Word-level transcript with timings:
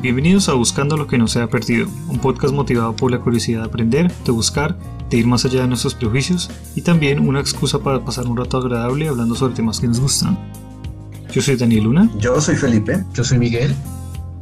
Bienvenidos 0.00 0.48
a 0.48 0.54
Buscando 0.54 0.96
lo 0.96 1.08
que 1.08 1.18
no 1.18 1.26
se 1.26 1.40
ha 1.40 1.48
perdido, 1.48 1.88
un 2.08 2.20
podcast 2.20 2.54
motivado 2.54 2.94
por 2.94 3.10
la 3.10 3.18
curiosidad 3.18 3.62
de 3.62 3.66
aprender, 3.66 4.12
de 4.12 4.30
buscar, 4.30 4.78
de 5.10 5.16
ir 5.16 5.26
más 5.26 5.44
allá 5.44 5.62
de 5.62 5.66
nuestros 5.66 5.96
prejuicios 5.96 6.48
y 6.76 6.82
también 6.82 7.18
una 7.28 7.40
excusa 7.40 7.80
para 7.80 8.04
pasar 8.04 8.28
un 8.28 8.36
rato 8.36 8.58
agradable 8.58 9.08
hablando 9.08 9.34
sobre 9.34 9.56
temas 9.56 9.80
que 9.80 9.88
nos 9.88 9.98
gustan. 9.98 10.38
Yo 11.32 11.42
soy 11.42 11.56
Daniel 11.56 11.82
Luna. 11.82 12.08
Yo 12.16 12.40
soy 12.40 12.54
Felipe. 12.54 13.04
Yo 13.12 13.24
soy 13.24 13.38
Miguel. 13.38 13.74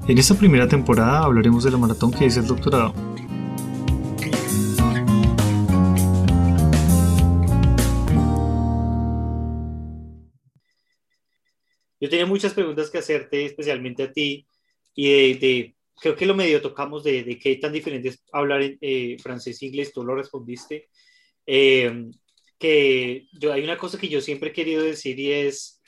En 0.06 0.18
esta 0.18 0.34
primera 0.34 0.68
temporada 0.68 1.20
hablaremos 1.20 1.64
de 1.64 1.70
la 1.70 1.78
maratón 1.78 2.10
que 2.10 2.26
es 2.26 2.36
el 2.36 2.46
doctorado. 2.46 2.92
Yo 11.98 12.10
tenía 12.10 12.26
muchas 12.26 12.52
preguntas 12.52 12.90
que 12.90 12.98
hacerte, 12.98 13.46
especialmente 13.46 14.02
a 14.02 14.12
ti, 14.12 14.46
y 14.96 15.34
de, 15.34 15.76
creo 16.00 16.16
que 16.16 16.26
lo 16.26 16.34
medio 16.34 16.60
tocamos 16.60 17.04
de, 17.04 17.22
de 17.22 17.38
qué 17.38 17.56
tan 17.56 17.72
diferente 17.72 18.08
es 18.08 18.24
hablar 18.32 18.62
en, 18.62 18.78
eh, 18.80 19.16
francés 19.20 19.62
e 19.62 19.66
inglés, 19.66 19.92
tú 19.92 20.02
lo 20.02 20.16
respondiste. 20.16 20.88
Eh, 21.46 22.10
que 22.58 23.28
yo, 23.32 23.52
hay 23.52 23.62
una 23.62 23.76
cosa 23.76 23.98
que 23.98 24.08
yo 24.08 24.22
siempre 24.22 24.48
he 24.48 24.52
querido 24.52 24.82
decir 24.82 25.20
y 25.20 25.30
es, 25.30 25.82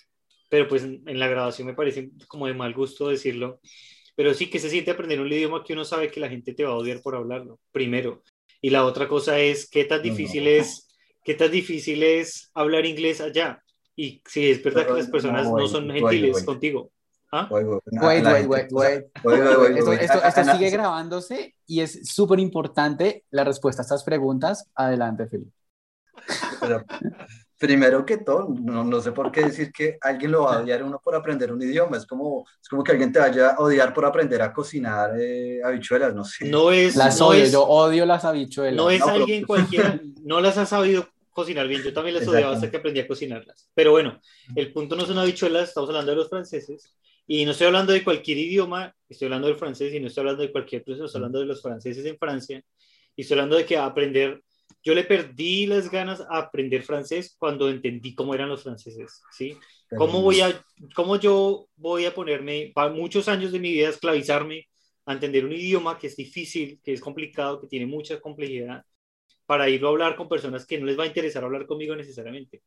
pero 0.50 0.68
pues 0.68 0.82
en, 0.84 1.18
la 1.18 1.26
grabación 1.26 1.66
me 1.66 1.74
parece 1.74 2.10
como 2.28 2.46
de 2.46 2.52
mal 2.52 2.74
gusto 2.74 3.08
decirlo, 3.08 3.60
pero 4.14 4.34
sí 4.34 4.50
que 4.50 4.58
se 4.58 4.68
siente 4.68 4.90
aprender 4.90 5.20
un 5.20 5.32
idioma 5.32 5.64
que 5.64 5.72
uno 5.72 5.86
sabe 5.86 6.10
que 6.10 6.20
la 6.20 6.28
gente 6.28 6.52
te 6.52 6.64
va 6.64 6.70
a 6.70 6.76
odiar 6.76 7.00
por 7.00 7.16
hablarlo, 7.16 7.58
primero. 7.72 8.22
Y 8.60 8.70
la 8.70 8.84
otra 8.84 9.08
cosa 9.08 9.40
es 9.40 9.70
qué 9.70 9.84
tan 9.84 10.02
difícil 10.02 10.44
No, 10.44 10.50
no. 10.50 10.56
es, 10.56 10.88
qué 11.24 11.34
tan 11.34 11.50
difícil 11.50 12.02
es 12.02 12.50
hablar 12.52 12.84
inglés 12.84 13.20
allá. 13.22 13.62
Y 13.96 14.20
si 14.26 14.50
es 14.50 14.62
verdad 14.62 14.82
Pero, 14.82 14.94
que 14.94 15.00
las 15.02 15.10
personas 15.10 15.46
no, 15.46 15.56
no, 15.56 15.68
son 15.68 15.90
gentiles 15.90 16.44
contigo. 16.44 16.92
¿Ah? 17.30 17.46
Wait, 17.50 17.66
wait, 17.66 17.82
Wait, 17.92 18.24
wait, 18.72 19.76
Esto, 19.76 19.92
esto- 19.92 20.24
esto 20.24 20.44
sigue 20.52 20.70
grabándose 20.70 21.54
y 21.66 21.80
es 21.80 22.08
súper 22.08 22.38
importante 22.40 23.24
la 23.30 23.44
respuesta 23.44 23.82
a 23.82 23.84
estas 23.84 24.02
preguntas. 24.04 24.66
Adelante, 24.74 25.26
Felipe. 25.28 25.52
pero 26.60 26.84
primero 27.58 28.04
que 28.06 28.18
todo, 28.18 28.48
no, 28.60 28.82
no 28.84 29.00
sé 29.00 29.12
por 29.12 29.30
qué 29.30 29.42
decir 29.44 29.72
que 29.72 29.98
alguien 30.00 30.32
lo 30.32 30.44
va 30.44 30.54
a 30.56 30.60
odiar 30.62 30.80
a 30.80 30.84
uno 30.84 31.00
por 31.02 31.14
aprender 31.14 31.52
un 31.52 31.60
idioma. 31.62 31.96
Es 31.96 32.06
como, 32.06 32.46
es 32.62 32.68
como 32.68 32.82
que 32.82 32.92
alguien 32.92 33.12
te 33.12 33.18
vaya 33.18 33.50
a 33.50 33.58
odiar 33.60 33.92
por 33.92 34.04
aprender 34.06 34.40
a 34.42 34.52
cocinar 34.52 35.10
eh, 35.20 35.60
habichuelas, 35.64 36.14
no 36.14 36.24
sé. 36.24 36.48
No 36.48 36.70
es, 36.72 36.96
Las 36.96 37.18
no 37.20 37.28
odio, 37.28 37.44
es, 37.44 37.52
yo 37.52 37.62
odio 37.64 38.06
las 38.06 38.24
habichuelas. 38.24 38.74
no 38.76 38.90
es 38.90 39.00
No, 39.00 39.06
pero- 39.06 39.18
alguien 39.18 39.44
cualquiera, 39.44 40.00
no 40.24 40.40
las 40.40 40.56
has 40.58 40.70
sabido 40.70 41.06
cocinar 41.30 41.68
bien. 41.68 41.82
Yo 41.82 41.92
también 41.92 42.16
las 42.16 42.26
odiaba 42.26 42.54
hasta 42.54 42.70
que 42.70 42.78
aprendí 42.78 43.00
a 43.00 43.06
cocinarlas. 43.06 43.68
Pero 43.74 43.90
bueno, 43.92 44.18
el 44.56 44.72
punto 44.72 44.96
no 44.96 45.04
son 45.06 45.18
habichuelas, 45.18 45.68
estamos 45.68 45.90
hablando 45.90 46.10
de 46.12 46.16
los 46.16 46.28
franceses. 46.28 46.94
Y 47.30 47.44
no 47.44 47.50
estoy 47.50 47.66
hablando 47.66 47.92
de 47.92 48.02
cualquier 48.02 48.38
idioma, 48.38 48.96
estoy 49.06 49.26
hablando 49.26 49.48
del 49.48 49.58
francés 49.58 49.92
y 49.92 50.00
no 50.00 50.06
estoy 50.06 50.22
hablando 50.22 50.42
de 50.42 50.50
cualquier 50.50 50.82
proceso, 50.82 51.04
estoy 51.04 51.18
hablando 51.18 51.40
de 51.40 51.44
los 51.44 51.60
franceses 51.60 52.04
en 52.06 52.16
Francia. 52.16 52.64
Y 53.14 53.20
estoy 53.20 53.34
hablando 53.34 53.56
de 53.56 53.66
que 53.66 53.76
aprender, 53.76 54.42
yo 54.82 54.94
le 54.94 55.04
perdí 55.04 55.66
las 55.66 55.90
ganas 55.90 56.22
a 56.22 56.38
aprender 56.38 56.82
francés 56.82 57.36
cuando 57.38 57.68
entendí 57.68 58.14
cómo 58.14 58.34
eran 58.34 58.48
los 58.48 58.62
franceses, 58.62 59.20
¿sí? 59.30 59.58
¿Cómo, 59.94 60.22
voy 60.22 60.40
a, 60.40 60.64
¿Cómo 60.94 61.16
yo 61.16 61.68
voy 61.76 62.06
a 62.06 62.14
ponerme, 62.14 62.72
para 62.74 62.90
muchos 62.90 63.28
años 63.28 63.52
de 63.52 63.60
mi 63.60 63.72
vida, 63.72 63.90
esclavizarme 63.90 64.66
a 65.04 65.12
entender 65.12 65.44
un 65.44 65.52
idioma 65.52 65.98
que 65.98 66.06
es 66.06 66.16
difícil, 66.16 66.80
que 66.82 66.94
es 66.94 67.00
complicado, 67.02 67.60
que 67.60 67.66
tiene 67.66 67.84
mucha 67.84 68.18
complejidad, 68.20 68.84
para 69.44 69.68
irlo 69.68 69.88
a 69.88 69.90
hablar 69.90 70.16
con 70.16 70.30
personas 70.30 70.66
que 70.66 70.78
no 70.78 70.86
les 70.86 70.98
va 70.98 71.04
a 71.04 71.08
interesar 71.08 71.44
hablar 71.44 71.66
conmigo 71.66 71.94
necesariamente? 71.94 72.62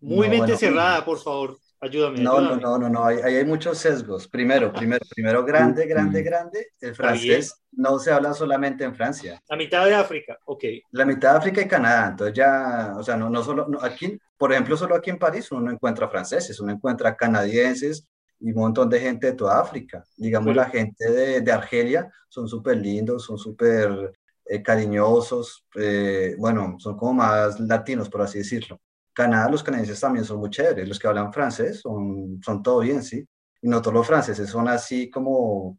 Muy 0.00 0.26
No, 0.26 0.30
mente 0.32 0.38
bueno. 0.52 0.58
cerrada, 0.58 1.04
por 1.04 1.18
favor, 1.18 1.58
ayúdame. 1.80 2.20
No, 2.20 2.32
no, 2.32 2.38
ayúdame. 2.54 2.62
no, 2.62 2.78
no, 2.78 2.88
no, 2.90 3.04
ahí, 3.04 3.18
ahí 3.24 3.36
hay 3.36 3.44
muchos 3.44 3.78
sesgos. 3.78 4.28
Primero, 4.28 4.72
primero, 4.72 5.04
primero, 5.14 5.44
grande, 5.44 5.86
grande, 5.86 6.22
grande, 6.22 6.68
el 6.80 6.94
francés 6.94 7.54
no 7.72 7.98
se 7.98 8.12
habla 8.12 8.32
solamente 8.34 8.84
en 8.84 8.94
Francia. 8.94 9.42
La 9.48 9.56
mitad 9.56 9.84
de 9.86 9.94
África, 9.94 10.38
ok. 10.46 10.64
La 10.92 11.04
mitad 11.04 11.32
de 11.32 11.38
África 11.38 11.60
y 11.62 11.68
Canadá, 11.68 12.08
entonces 12.10 12.34
ya, 12.36 12.94
o 12.96 13.02
sea, 13.02 13.16
no, 13.16 13.28
no 13.30 13.42
solo, 13.42 13.66
no, 13.68 13.78
aquí, 13.82 14.18
por 14.36 14.52
ejemplo, 14.52 14.76
solo 14.76 14.94
aquí 14.96 15.10
en 15.10 15.18
París 15.18 15.50
uno 15.50 15.62
no 15.62 15.70
encuentra 15.72 16.08
franceses, 16.08 16.60
uno 16.60 16.72
encuentra 16.72 17.16
canadienses 17.16 18.06
y 18.38 18.50
un 18.52 18.60
montón 18.60 18.90
de 18.90 19.00
gente 19.00 19.28
de 19.28 19.32
toda 19.32 19.58
África. 19.60 20.04
Digamos, 20.16 20.48
Pero- 20.48 20.56
la 20.62 20.68
gente 20.70 21.10
de, 21.10 21.40
de 21.40 21.52
Argelia 21.52 22.10
son 22.28 22.46
súper 22.48 22.76
lindos, 22.76 23.24
son 23.24 23.38
súper 23.38 24.12
eh, 24.44 24.62
cariñosos, 24.62 25.66
eh, 25.74 26.34
bueno, 26.38 26.76
son 26.78 26.96
como 26.96 27.14
más 27.14 27.58
latinos, 27.60 28.08
por 28.10 28.22
así 28.22 28.38
decirlo. 28.38 28.78
Canadá, 29.16 29.48
los 29.48 29.62
canadienses 29.62 29.98
también 29.98 30.26
son 30.26 30.40
muy 30.40 30.50
chéveres, 30.50 30.86
los 30.86 30.98
que 30.98 31.08
hablan 31.08 31.32
francés 31.32 31.80
son, 31.80 32.38
son 32.44 32.62
todo 32.62 32.80
bien, 32.80 33.02
sí. 33.02 33.26
Y 33.62 33.68
no 33.68 33.80
todos 33.80 33.94
los 33.94 34.06
franceses 34.06 34.50
son 34.50 34.68
así 34.68 35.08
como 35.08 35.78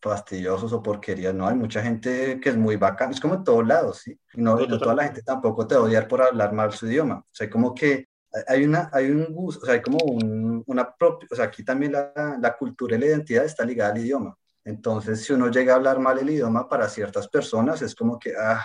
fastidiosos 0.00 0.72
o 0.72 0.82
porquerías, 0.82 1.34
no, 1.34 1.46
hay 1.46 1.54
mucha 1.54 1.82
gente 1.82 2.40
que 2.40 2.48
es 2.48 2.56
muy 2.56 2.76
bacana, 2.76 3.12
es 3.12 3.20
como 3.20 3.34
en 3.34 3.44
todos 3.44 3.66
lados, 3.66 3.98
¿sí? 3.98 4.18
Y 4.32 4.40
no, 4.40 4.56
No, 4.56 4.78
toda 4.78 4.94
la 4.94 5.04
gente 5.04 5.20
tampoco 5.20 5.66
te 5.66 5.74
va 5.74 5.82
a 5.82 5.84
odiar 5.84 6.08
por 6.08 6.22
hablar 6.22 6.54
mal 6.54 6.72
su 6.72 6.86
idioma, 6.86 7.18
o 7.18 7.28
sea, 7.30 7.50
como 7.50 7.74
que 7.74 8.08
hay 8.48 8.64
una, 8.64 8.88
hay 8.90 9.10
un 9.10 9.26
gusto, 9.34 9.62
o 9.62 9.66
sea, 9.66 9.74
hay 9.74 9.82
como 9.82 9.98
un, 9.98 10.62
una 10.66 10.94
propia, 10.94 11.28
o 11.30 11.36
sea, 11.36 11.44
aquí 11.46 11.62
también 11.62 11.92
la, 11.92 12.38
la 12.40 12.56
cultura 12.56 12.96
y 12.96 13.00
la 13.00 13.06
identidad 13.06 13.44
está 13.44 13.66
ligada 13.66 13.92
al 13.92 13.98
idioma, 13.98 14.34
entonces 14.64 15.22
si 15.22 15.34
uno 15.34 15.50
llega 15.50 15.74
a 15.74 15.76
hablar 15.76 15.98
mal 15.98 16.18
el 16.18 16.30
idioma 16.30 16.66
para 16.66 16.88
ciertas 16.88 17.28
personas 17.28 17.82
es 17.82 17.94
como 17.94 18.18
que, 18.18 18.32
ah, 18.34 18.64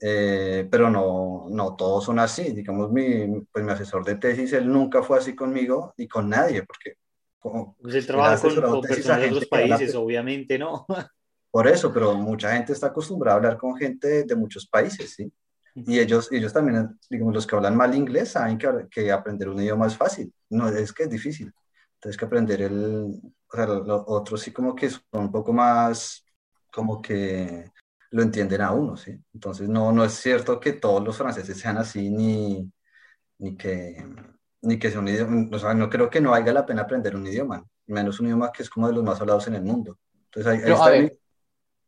eh, 0.00 0.66
pero 0.70 0.90
no, 0.90 1.46
no 1.50 1.76
todos 1.76 2.04
son 2.04 2.18
así, 2.18 2.52
digamos, 2.52 2.90
mi, 2.90 3.40
pues 3.52 3.64
mi 3.64 3.72
asesor 3.72 4.04
de 4.04 4.16
tesis, 4.16 4.52
él 4.52 4.70
nunca 4.70 5.02
fue 5.02 5.18
así 5.18 5.34
conmigo 5.34 5.94
ni 5.96 6.08
con 6.08 6.28
nadie, 6.28 6.62
porque 6.62 6.94
como, 7.38 7.76
Pues 7.80 7.94
el 7.94 8.06
trabajo 8.06 8.48
con, 8.48 8.62
con 8.62 8.80
personas 8.82 9.20
de 9.22 9.28
otros 9.30 9.46
países, 9.46 9.94
obviamente, 9.94 10.58
¿no? 10.58 10.86
por 11.50 11.68
eso, 11.68 11.92
pero 11.92 12.14
mucha 12.14 12.52
gente 12.52 12.72
está 12.72 12.88
acostumbrada 12.88 13.34
a 13.34 13.38
hablar 13.38 13.58
con 13.58 13.76
gente 13.76 14.08
de, 14.08 14.24
de 14.24 14.34
muchos 14.34 14.66
países, 14.66 15.14
¿sí? 15.14 15.32
Y 15.74 15.98
ellos, 15.98 16.30
ellos 16.30 16.52
también, 16.52 16.98
digamos, 17.10 17.34
los 17.34 17.46
que 17.46 17.56
hablan 17.56 17.76
mal 17.76 17.94
inglés 17.94 18.30
saben 18.30 18.58
que, 18.58 18.68
que 18.90 19.10
aprender 19.10 19.48
un 19.48 19.60
idioma 19.60 19.86
es 19.86 19.96
fácil, 19.96 20.32
no 20.50 20.68
es 20.68 20.92
que 20.92 21.04
es 21.04 21.10
difícil. 21.10 21.52
Entonces 21.94 22.16
que 22.16 22.24
aprender 22.24 22.62
el, 22.62 23.20
o 23.50 23.56
sea, 23.56 23.66
los 23.66 24.04
otros 24.06 24.40
sí 24.42 24.52
como 24.52 24.74
que 24.74 24.90
son 24.90 25.00
un 25.12 25.32
poco 25.32 25.52
más, 25.52 26.24
como 26.70 27.00
que 27.00 27.70
lo 28.14 28.22
entienden 28.22 28.60
a 28.62 28.72
uno, 28.72 28.96
¿sí? 28.96 29.12
Entonces 29.34 29.68
no, 29.68 29.92
no 29.92 30.04
es 30.04 30.12
cierto 30.14 30.60
que 30.60 30.74
todos 30.74 31.02
los 31.04 31.16
franceses 31.16 31.58
sean 31.58 31.78
así, 31.78 32.10
ni, 32.10 32.70
ni 33.38 33.56
que, 33.56 34.06
ni 34.62 34.78
que 34.78 34.90
sea 34.90 35.00
un 35.00 35.08
idioma, 35.08 35.48
o 35.56 35.58
sea, 35.58 35.74
no 35.74 35.90
creo 35.90 36.10
que 36.10 36.20
no 36.20 36.30
valga 36.30 36.52
la 36.52 36.66
pena 36.66 36.82
aprender 36.82 37.16
un 37.16 37.26
idioma, 37.26 37.64
menos 37.86 38.20
un 38.20 38.26
idioma 38.26 38.52
que 38.52 38.62
es 38.62 38.70
como 38.70 38.86
de 38.88 38.94
los 38.94 39.04
más 39.04 39.20
hablados 39.20 39.46
en 39.48 39.56
el 39.56 39.62
mundo. 39.64 39.98
Entonces 40.26 40.52
ahí, 40.52 40.58
ahí 40.58 40.62
Pero, 40.64 40.74
está 40.76 40.90
ver. 40.90 41.18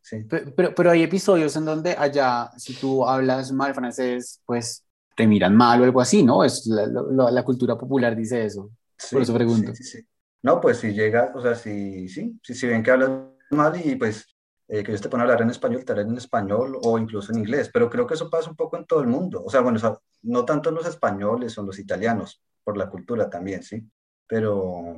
Sí. 0.02 0.24
Pe- 0.24 0.52
Pero, 0.56 0.74
pero 0.74 0.90
hay 0.90 1.02
episodios 1.02 1.56
en 1.56 1.64
donde 1.64 1.92
allá, 1.92 2.50
si 2.56 2.74
tú 2.74 3.06
hablas 3.06 3.52
mal 3.52 3.74
francés, 3.74 4.40
pues 4.46 4.84
te 5.16 5.26
miran 5.26 5.56
mal 5.56 5.80
o 5.80 5.84
algo 5.84 6.00
así, 6.00 6.22
¿no? 6.22 6.44
Es 6.44 6.66
la, 6.66 6.86
la- 6.86 7.30
la 7.30 7.44
cultura 7.44 7.76
popular 7.78 8.14
dice 8.16 8.44
eso. 8.44 8.70
Por 9.10 9.22
eso 9.22 9.32
pregunto. 9.34 9.74
Sí, 9.74 9.84
sí, 9.84 9.98
sí. 9.98 10.06
No, 10.42 10.60
pues 10.60 10.78
si 10.78 10.92
llega, 10.92 11.32
o 11.34 11.40
sea, 11.40 11.54
si, 11.54 12.08
sí, 12.08 12.38
si, 12.42 12.54
si 12.54 12.66
ven 12.66 12.82
que 12.82 12.90
hablas 12.90 13.10
mal 13.50 13.80
y 13.84 13.96
pues 13.96 14.35
eh, 14.68 14.82
que 14.82 14.90
ellos 14.90 15.00
te 15.00 15.08
ponen 15.08 15.22
a 15.22 15.24
hablar 15.24 15.42
en 15.42 15.50
español, 15.50 15.84
te 15.84 15.92
hablan 15.92 16.10
en 16.10 16.16
español 16.18 16.76
o 16.82 16.98
incluso 16.98 17.32
en 17.32 17.38
inglés, 17.38 17.70
pero 17.72 17.88
creo 17.88 18.06
que 18.06 18.14
eso 18.14 18.28
pasa 18.30 18.50
un 18.50 18.56
poco 18.56 18.76
en 18.76 18.84
todo 18.86 19.00
el 19.00 19.06
mundo. 19.06 19.42
O 19.44 19.50
sea, 19.50 19.60
bueno, 19.60 19.76
o 19.76 19.80
sea, 19.80 19.96
no 20.22 20.44
tanto 20.44 20.68
en 20.70 20.74
los 20.76 20.86
españoles 20.86 21.56
o 21.56 21.60
en 21.60 21.66
los 21.68 21.78
italianos, 21.78 22.42
por 22.64 22.76
la 22.76 22.88
cultura 22.90 23.30
también, 23.30 23.62
sí, 23.62 23.82
pero, 24.26 24.96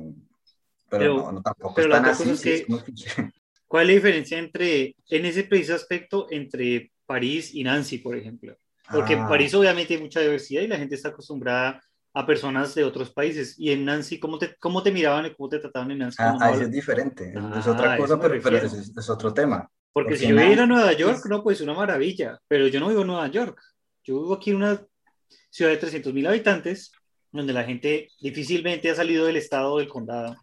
pero, 0.89 1.03
Pero- 1.03 1.15
no, 1.17 1.31
no, 1.33 1.41
tampoco 1.41 1.75
pero 1.75 1.93
es 1.93 1.99
otra 1.99 2.11
así. 2.11 2.23
es 2.23 2.45
es 2.45 2.65
que- 2.65 2.65
que- 2.65 3.31
¿Cuál 3.67 3.83
es 3.83 3.87
la 3.89 3.93
diferencia 3.93 4.39
entre, 4.39 4.95
en 5.09 5.25
ese 5.25 5.43
preciso 5.43 5.75
aspecto, 5.75 6.25
entre 6.31 6.91
París 7.05 7.53
y 7.53 7.63
Nancy, 7.63 7.99
por 7.99 8.15
ejemplo? 8.17 8.57
Porque 8.91 9.13
en 9.13 9.19
Ah, 9.19 9.27
París 9.29 9.53
obviamente 9.53 9.93
hay 9.93 10.01
mucha 10.01 10.19
diversidad 10.21 10.63
y 10.63 10.67
la 10.67 10.77
gente 10.77 10.95
está 10.95 11.09
acostumbrada 11.09 11.79
a 12.19 12.25
personas 12.25 12.75
de 12.75 12.83
otros 12.83 13.11
países. 13.11 13.55
Y 13.57 13.71
en 13.71 13.85
Nancy, 13.85 14.19
¿cómo 14.19 14.37
te, 14.37 14.55
cómo 14.59 14.83
te 14.83 14.91
miraban 14.91 15.25
y 15.25 15.33
cómo 15.35 15.49
te 15.49 15.59
trataban 15.59 15.91
en 15.91 15.99
Nancy? 15.99 16.17
ah, 16.19 16.31
¿Cómo 16.33 16.43
ahí 16.43 16.53
hablan? 16.53 16.65
es 16.67 16.71
diferente, 16.71 17.29
es, 17.29 17.35
es 17.35 17.67
Ah, 17.67 17.71
otra 17.71 17.93
a 17.93 17.97
cosa, 17.97 18.19
pero, 18.19 18.41
pero 18.41 18.57
es, 18.57 18.73
es 18.97 19.09
otro 19.09 19.33
tema. 19.33 19.69
Porque 19.93 20.15
si 20.17 20.25
porque 20.25 20.29
yo 20.29 20.35
voy 20.35 20.43
a 20.43 20.53
ir 20.53 20.59
a 20.59 20.65
Nueva 20.67 20.91
es- 20.91 20.97
York, 20.97 21.25
no, 21.29 21.41
pues 21.43 21.61
una 21.61 21.73
maravilla. 21.73 22.39
Pero 22.47 22.67
yo 22.67 22.79
no 22.79 22.89
vivo 22.89 23.01
en 23.01 23.07
Nueva 23.07 23.27
York. 23.27 23.59
Yo 24.03 24.21
vivo 24.21 24.33
aquí 24.33 24.51
en 24.51 24.57
una 24.57 24.85
ciudad 25.49 25.71
de 25.71 25.77
300 25.77 26.13
mil 26.13 26.27
habitantes, 26.27 26.91
donde 27.31 27.53
la 27.53 27.63
gente 27.63 28.09
difícilmente 28.19 28.89
ha 28.89 28.95
salido 28.95 29.25
del 29.25 29.37
estado 29.37 29.73
o 29.73 29.79
del 29.79 29.87
condado. 29.87 30.35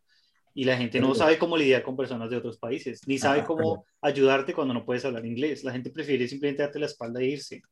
Y 0.54 0.64
la 0.64 0.76
gente 0.78 1.00
no 1.00 1.14
sabe 1.14 1.36
cómo 1.38 1.56
lidiar 1.58 1.82
con 1.82 1.96
personas 1.96 2.30
de 2.30 2.36
otros 2.38 2.56
países, 2.58 3.00
ni 3.06 3.18
sabe 3.18 3.40
Ajá, 3.40 3.46
cómo 3.46 3.84
ayudarte 4.00 4.54
cuando 4.54 4.72
no 4.72 4.86
puedes 4.86 5.04
hablar 5.04 5.26
inglés. 5.26 5.62
La 5.64 5.72
gente 5.72 5.90
prefiere 5.90 6.26
simplemente 6.26 6.62
darte 6.62 6.78
la 6.78 6.86
espalda 6.86 7.20
e 7.20 7.26
irse. 7.26 7.62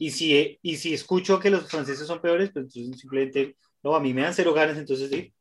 Y 0.00 0.10
si, 0.12 0.58
y 0.62 0.76
si 0.76 0.94
escucho 0.94 1.38
que 1.38 1.50
los 1.50 1.68
franceses 1.70 2.06
son 2.06 2.22
peores, 2.22 2.50
pues 2.52 2.64
entonces 2.64 2.98
simplemente, 2.98 3.56
no, 3.82 3.94
a 3.94 4.00
mí 4.00 4.14
me 4.14 4.22
dan 4.22 4.32
cero 4.32 4.54
ganas, 4.54 4.78
entonces 4.78 5.10
sí. 5.10 5.34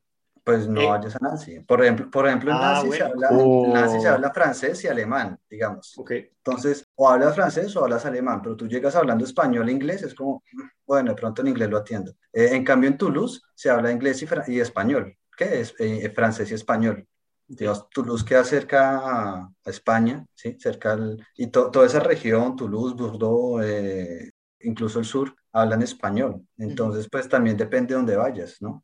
Pues 0.44 0.68
no 0.68 0.82
Eh. 0.82 0.88
vayas 0.88 1.16
a 1.16 1.20
Nancy. 1.22 1.62
Por 1.62 1.82
ejemplo, 1.82 2.10
por 2.12 2.28
ejemplo 2.28 2.52
en, 2.52 2.58
Ah, 2.58 2.82
Nancy 2.82 2.92
se 2.92 3.04
bueno. 3.04 3.06
habla, 3.06 3.30
Oh. 3.32 3.66
en 3.68 3.74
Nancy 3.74 4.02
se 4.02 4.08
habla 4.10 4.32
francés 4.34 4.84
y 4.84 4.88
alemán, 4.88 5.40
digamos. 5.50 5.94
Ok. 5.98 6.12
Entonces, 6.44 6.86
o 6.96 7.10
hablas 7.10 7.36
francés 7.36 7.74
o 7.78 7.84
hablas 7.86 8.06
alemán, 8.06 8.42
pero 8.42 8.58
tú 8.58 8.68
llegas 8.68 8.96
hablando 8.98 9.24
español 9.24 9.70
e 9.70 9.72
inglés, 9.72 10.04
es 10.04 10.14
como, 10.14 10.44
bueno, 10.86 11.12
de 11.12 11.16
pronto 11.16 11.42
en 11.42 11.48
inglés 11.50 11.70
lo 11.70 11.78
atiendo. 11.78 12.12
Eh, 12.34 12.50
en 12.52 12.64
cambio, 12.66 12.90
en 12.90 12.98
Toulouse 12.98 13.42
se 13.56 13.70
habla 13.70 13.92
inglés 13.94 14.22
y, 14.24 14.28
y 14.54 14.60
español, 14.60 15.16
que 15.38 15.62
es 15.62 15.74
eh, 15.80 16.10
francés 16.14 16.52
y 16.52 16.56
español. 16.56 17.08
Digamos, 17.48 17.90
Toulouse 17.90 18.24
queda 18.26 18.44
cerca 18.44 19.00
a, 19.04 19.50
España, 19.66 20.26
¿sí? 20.36 20.56
Cerca 20.60 20.94
al, 20.94 21.26
y 21.36 21.48
toda 21.48 21.86
esa 21.86 22.00
región, 22.00 22.56
Toulouse, 22.56 22.94
Bordeaux, 22.96 23.64
eh, 23.66 24.29
incluso 24.62 25.00
el 25.00 25.06
sur, 25.06 25.36
hablan 25.52 25.82
español. 25.82 26.42
Entonces, 26.58 27.08
pues 27.12 27.28
también 27.28 27.58
depende 27.58 27.94
de 27.94 27.96
dónde 27.96 28.16
vayas, 28.16 28.62
¿no? 28.62 28.84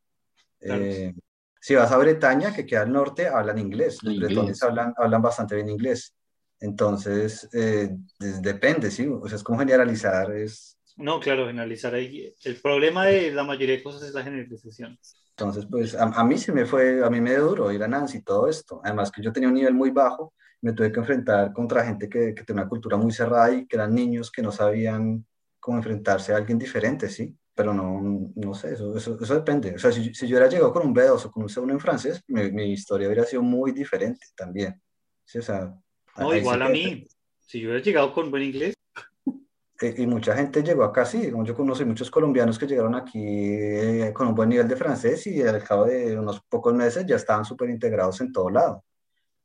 Eh, 0.60 1.13
si 1.60 1.75
vas 1.75 1.92
a 1.92 1.98
Bretaña, 1.98 2.54
que 2.54 2.66
queda 2.66 2.81
al 2.81 2.92
norte, 2.92 3.27
hablan 3.27 3.57
inglés. 3.57 4.04
Los 4.04 4.18
bretones 4.18 4.62
hablan, 4.62 4.94
hablan 4.98 5.22
bastante 5.22 5.56
bien 5.56 5.69
inglés. 5.69 6.13
Entonces, 6.60 7.50
eh, 7.54 7.89
depende, 8.19 8.92
sí. 8.92 9.07
O 9.07 9.27
sea, 9.27 9.38
es 9.38 9.44
como 9.44 9.60
generalizar, 9.60 10.31
es... 10.31 10.77
No, 10.95 11.19
claro, 11.19 11.48
generalizar. 11.48 11.95
El 11.95 12.62
problema 12.62 13.06
de 13.06 13.31
la 13.31 13.44
mayoría 13.44 13.75
de 13.75 13.83
cosas 13.83 14.04
es 14.04 14.13
la 14.13 14.24
generalización. 14.24 14.98
Entonces, 15.31 15.66
pues 15.69 15.95
a, 15.95 16.24
mí 16.24 16.38
se 16.38 16.54
me 16.54 16.66
fue, 16.66 17.04
a 17.04 17.10
mí 17.10 17.19
me 17.19 17.31
dio 17.31 17.45
duro 17.45 17.71
ir 17.71 17.83
a 17.83 17.88
Nancy 17.88 18.19
y 18.19 18.21
todo 18.21 18.48
esto. 18.48 18.80
Además 18.83 19.12
que 19.12 19.21
yo 19.21 19.33
tenía 19.33 19.50
un 19.50 19.56
nivel 19.56 19.74
muy 19.74 19.92
bajo, 19.92 20.33
me 20.62 20.71
tuve 20.71 20.92
que 20.92 21.00
enfrentar 21.00 21.51
contra 21.51 21.86
gente 21.86 22.07
que, 22.07 22.33
que 22.33 22.44
tenía 22.44 22.62
una 22.62 22.69
cultura 22.69 22.95
muy 22.95 23.12
cerrada 23.12 23.54
y 23.54 23.68
que 23.68 23.75
eran 23.75 23.94
niños 23.94 24.31
que 24.31 24.42
no 24.42 24.51
sabían 24.51 25.25
cómo 25.66 25.80
enfrentarse 25.80 26.32
a 26.32 26.38
alguien 26.38 26.60
diferente, 26.60 27.10
¿sí? 27.10 27.36
Pero 27.56 27.74
no, 27.74 28.32
no 28.36 28.54
sé, 28.54 28.74
eso, 28.74 28.96
eso, 28.96 29.18
eso 29.20 29.34
depende. 29.34 29.74
O 29.74 29.80
sea, 29.80 29.92
si, 29.92 30.14
si, 30.14 30.28
yo 30.28 30.36
hubiera 30.36 30.48
llegado 30.48 30.72
con 30.72 30.86
un 30.86 30.94
B2 30.94 31.26
o 31.26 31.32
con 31.32 31.42
un 31.42 31.50
C1 31.50 31.72
en 31.72 31.80
francés, 31.80 32.22
mi, 32.28 32.52
mi 32.52 32.72
historia 32.72 33.08
hubiera 33.08 33.24
sido 33.26 33.42
muy 33.42 33.72
diferente 33.72 34.28
también. 34.36 34.80
¿sí? 35.24 35.40
O 35.40 35.42
sea, 35.42 35.74
no, 36.18 36.36
igual 36.36 36.62
a 36.62 36.70
mí. 36.70 37.08
Si 37.40 37.60
yo 37.60 37.70
hubiera 37.70 37.84
llegado 37.84 38.14
con 38.14 38.30
buen 38.30 38.44
inglés, 38.44 38.76
y 39.82 40.06
mucha 40.06 40.36
gente 40.36 40.62
llegó 40.62 40.84
acá, 40.84 41.04
sí, 41.04 41.32
yo 41.44 41.56
conocí 41.56 41.84
muchos 41.84 42.12
colombianos 42.12 42.60
que 42.60 42.68
llegaron 42.68 42.94
aquí 42.94 43.24
eh, 43.24 44.12
con 44.14 44.28
un 44.28 44.36
buen 44.36 44.50
nivel 44.50 44.68
de 44.68 44.76
francés 44.76 45.26
y 45.26 45.42
al 45.42 45.64
cabo 45.64 45.86
de 45.86 46.18
unos 46.18 46.42
pocos 46.48 46.76
meses 46.76 47.06
ya 47.08 47.16
estaban 47.16 47.44
súper 47.44 47.72
integrados 47.72 48.22
en 48.22 48.32
todo 48.32 48.52
lado. 48.52 48.86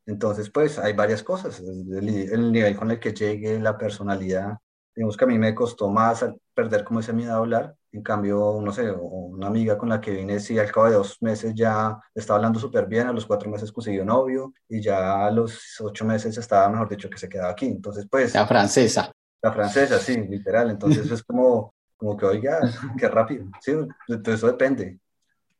Entonces, 0.05 0.51
pues 0.51 0.79
hay 0.79 0.93
varias 0.93 1.23
cosas, 1.23 1.61
el, 1.61 2.31
el, 2.31 2.53
nivel 2.53 2.77
con 2.77 2.91
el 2.91 3.01
que 3.01 3.15
llegue, 3.15 3.59
la 3.59 3.79
personalidad. 3.79 4.59
Digamos 4.95 5.17
que 5.17 5.25
a 5.25 5.29
mí 5.29 5.39
me 5.39 5.55
costó 5.55 5.89
más 5.89 6.25
perder 6.55 6.85
como 6.85 7.01
ese 7.01 7.13
miedo 7.13 7.33
a 7.33 7.39
hablar. 7.39 7.75
En 7.93 8.03
cambio, 8.03 8.61
no 8.63 8.73
sé, 8.73 8.91
una 8.91 9.49
amiga 9.49 9.77
con 9.77 9.89
la 9.89 10.01
que 10.01 10.13
vine, 10.13 10.39
sí, 10.39 10.59
al 10.59 10.71
cabo 10.71 10.87
de 10.87 10.95
dos 10.95 11.21
meses 11.23 11.55
ya 11.55 11.99
estaba 12.15 12.37
hablando 12.37 12.61
súper 12.61 12.87
bien, 12.87 13.09
a 13.09 13.13
los 13.13 13.27
cuatro 13.27 13.51
meses 13.51 13.73
consiguió 13.73 14.05
novio 14.05 14.53
y 14.69 14.81
ya 14.81 15.27
a 15.27 15.31
los 15.31 15.81
ocho 15.81 16.05
meses 16.05 16.37
estaba, 16.37 16.69
mejor 16.69 16.89
dicho, 16.89 17.11
que 17.11 17.19
se 17.19 17.29
quedaba 17.29 17.51
aquí. 17.51 17.67
Entonces, 17.67 18.07
pues... 18.09 18.35
La 18.35 18.47
francesa. 18.47 19.13
La 19.43 19.53
francesa, 19.53 19.99
sí, 19.99 20.17
literal. 20.29 20.71
Entonces 20.71 21.11
es 21.11 21.23
como, 21.23 21.75
como 21.97 22.17
que, 22.17 22.27
oiga, 22.27 22.61
qué 22.99 23.09
rápido. 23.09 23.47
Sí, 23.61 23.73
entonces 24.09 24.35
eso 24.35 24.47
depende. 24.47 24.99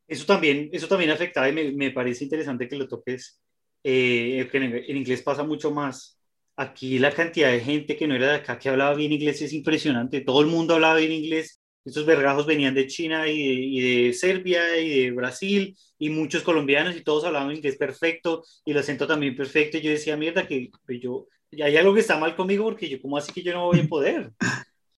Eso 0.07 0.25
también, 0.25 0.69
eso 0.73 0.87
también 0.87 1.11
afecta 1.11 1.47
y 1.47 1.53
me, 1.53 1.71
me 1.71 1.91
parece 1.91 2.25
interesante 2.25 2.67
que 2.67 2.75
lo 2.75 2.87
toques. 2.87 3.41
Eh, 3.83 4.47
que 4.51 4.57
en, 4.57 4.97
inglés 4.97 5.21
pasa 5.21 5.43
mucho 5.43 5.71
más. 5.71 6.17
Aquí 6.61 6.99
la 6.99 7.11
cantidad 7.11 7.49
de 7.51 7.59
gente 7.59 7.97
que 7.97 8.07
no 8.07 8.13
era 8.13 8.27
de 8.27 8.35
acá 8.35 8.59
que 8.59 8.69
hablaba 8.69 8.93
bien 8.93 9.11
inglés 9.11 9.41
es 9.41 9.51
impresionante. 9.51 10.21
Todo 10.21 10.41
el 10.41 10.47
mundo 10.47 10.75
hablaba 10.75 10.97
bien 10.97 11.11
inglés. 11.11 11.59
Estos 11.83 12.05
vergajos 12.05 12.45
venían 12.45 12.75
de 12.75 12.85
China 12.85 13.27
y 13.27 13.47
de, 13.47 13.53
y 13.53 14.05
de, 14.05 14.13
Serbia 14.13 14.77
y 14.79 15.05
de 15.05 15.11
Brasil 15.11 15.75
y 15.97 16.09
muchos 16.11 16.43
colombianos 16.43 16.95
y 16.95 17.01
todos 17.01 17.23
hablaban 17.25 17.55
inglés 17.55 17.77
perfecto 17.77 18.43
y 18.63 18.73
el 18.73 18.77
acento 18.77 19.07
también 19.07 19.35
perfecto. 19.35 19.79
Y 19.79 19.81
yo 19.81 19.89
decía, 19.89 20.15
mierda, 20.15 20.47
que 20.47 20.69
yo, 20.99 21.27
y 21.49 21.63
hay 21.63 21.77
algo 21.77 21.95
que 21.95 22.01
está 22.01 22.19
mal 22.19 22.35
conmigo 22.35 22.63
porque 22.65 22.87
yo, 22.87 23.01
¿cómo 23.01 23.17
así 23.17 23.33
que 23.33 23.41
yo 23.41 23.53
no 23.53 23.65
voy 23.65 23.79
a 23.79 23.87
poder? 23.87 24.31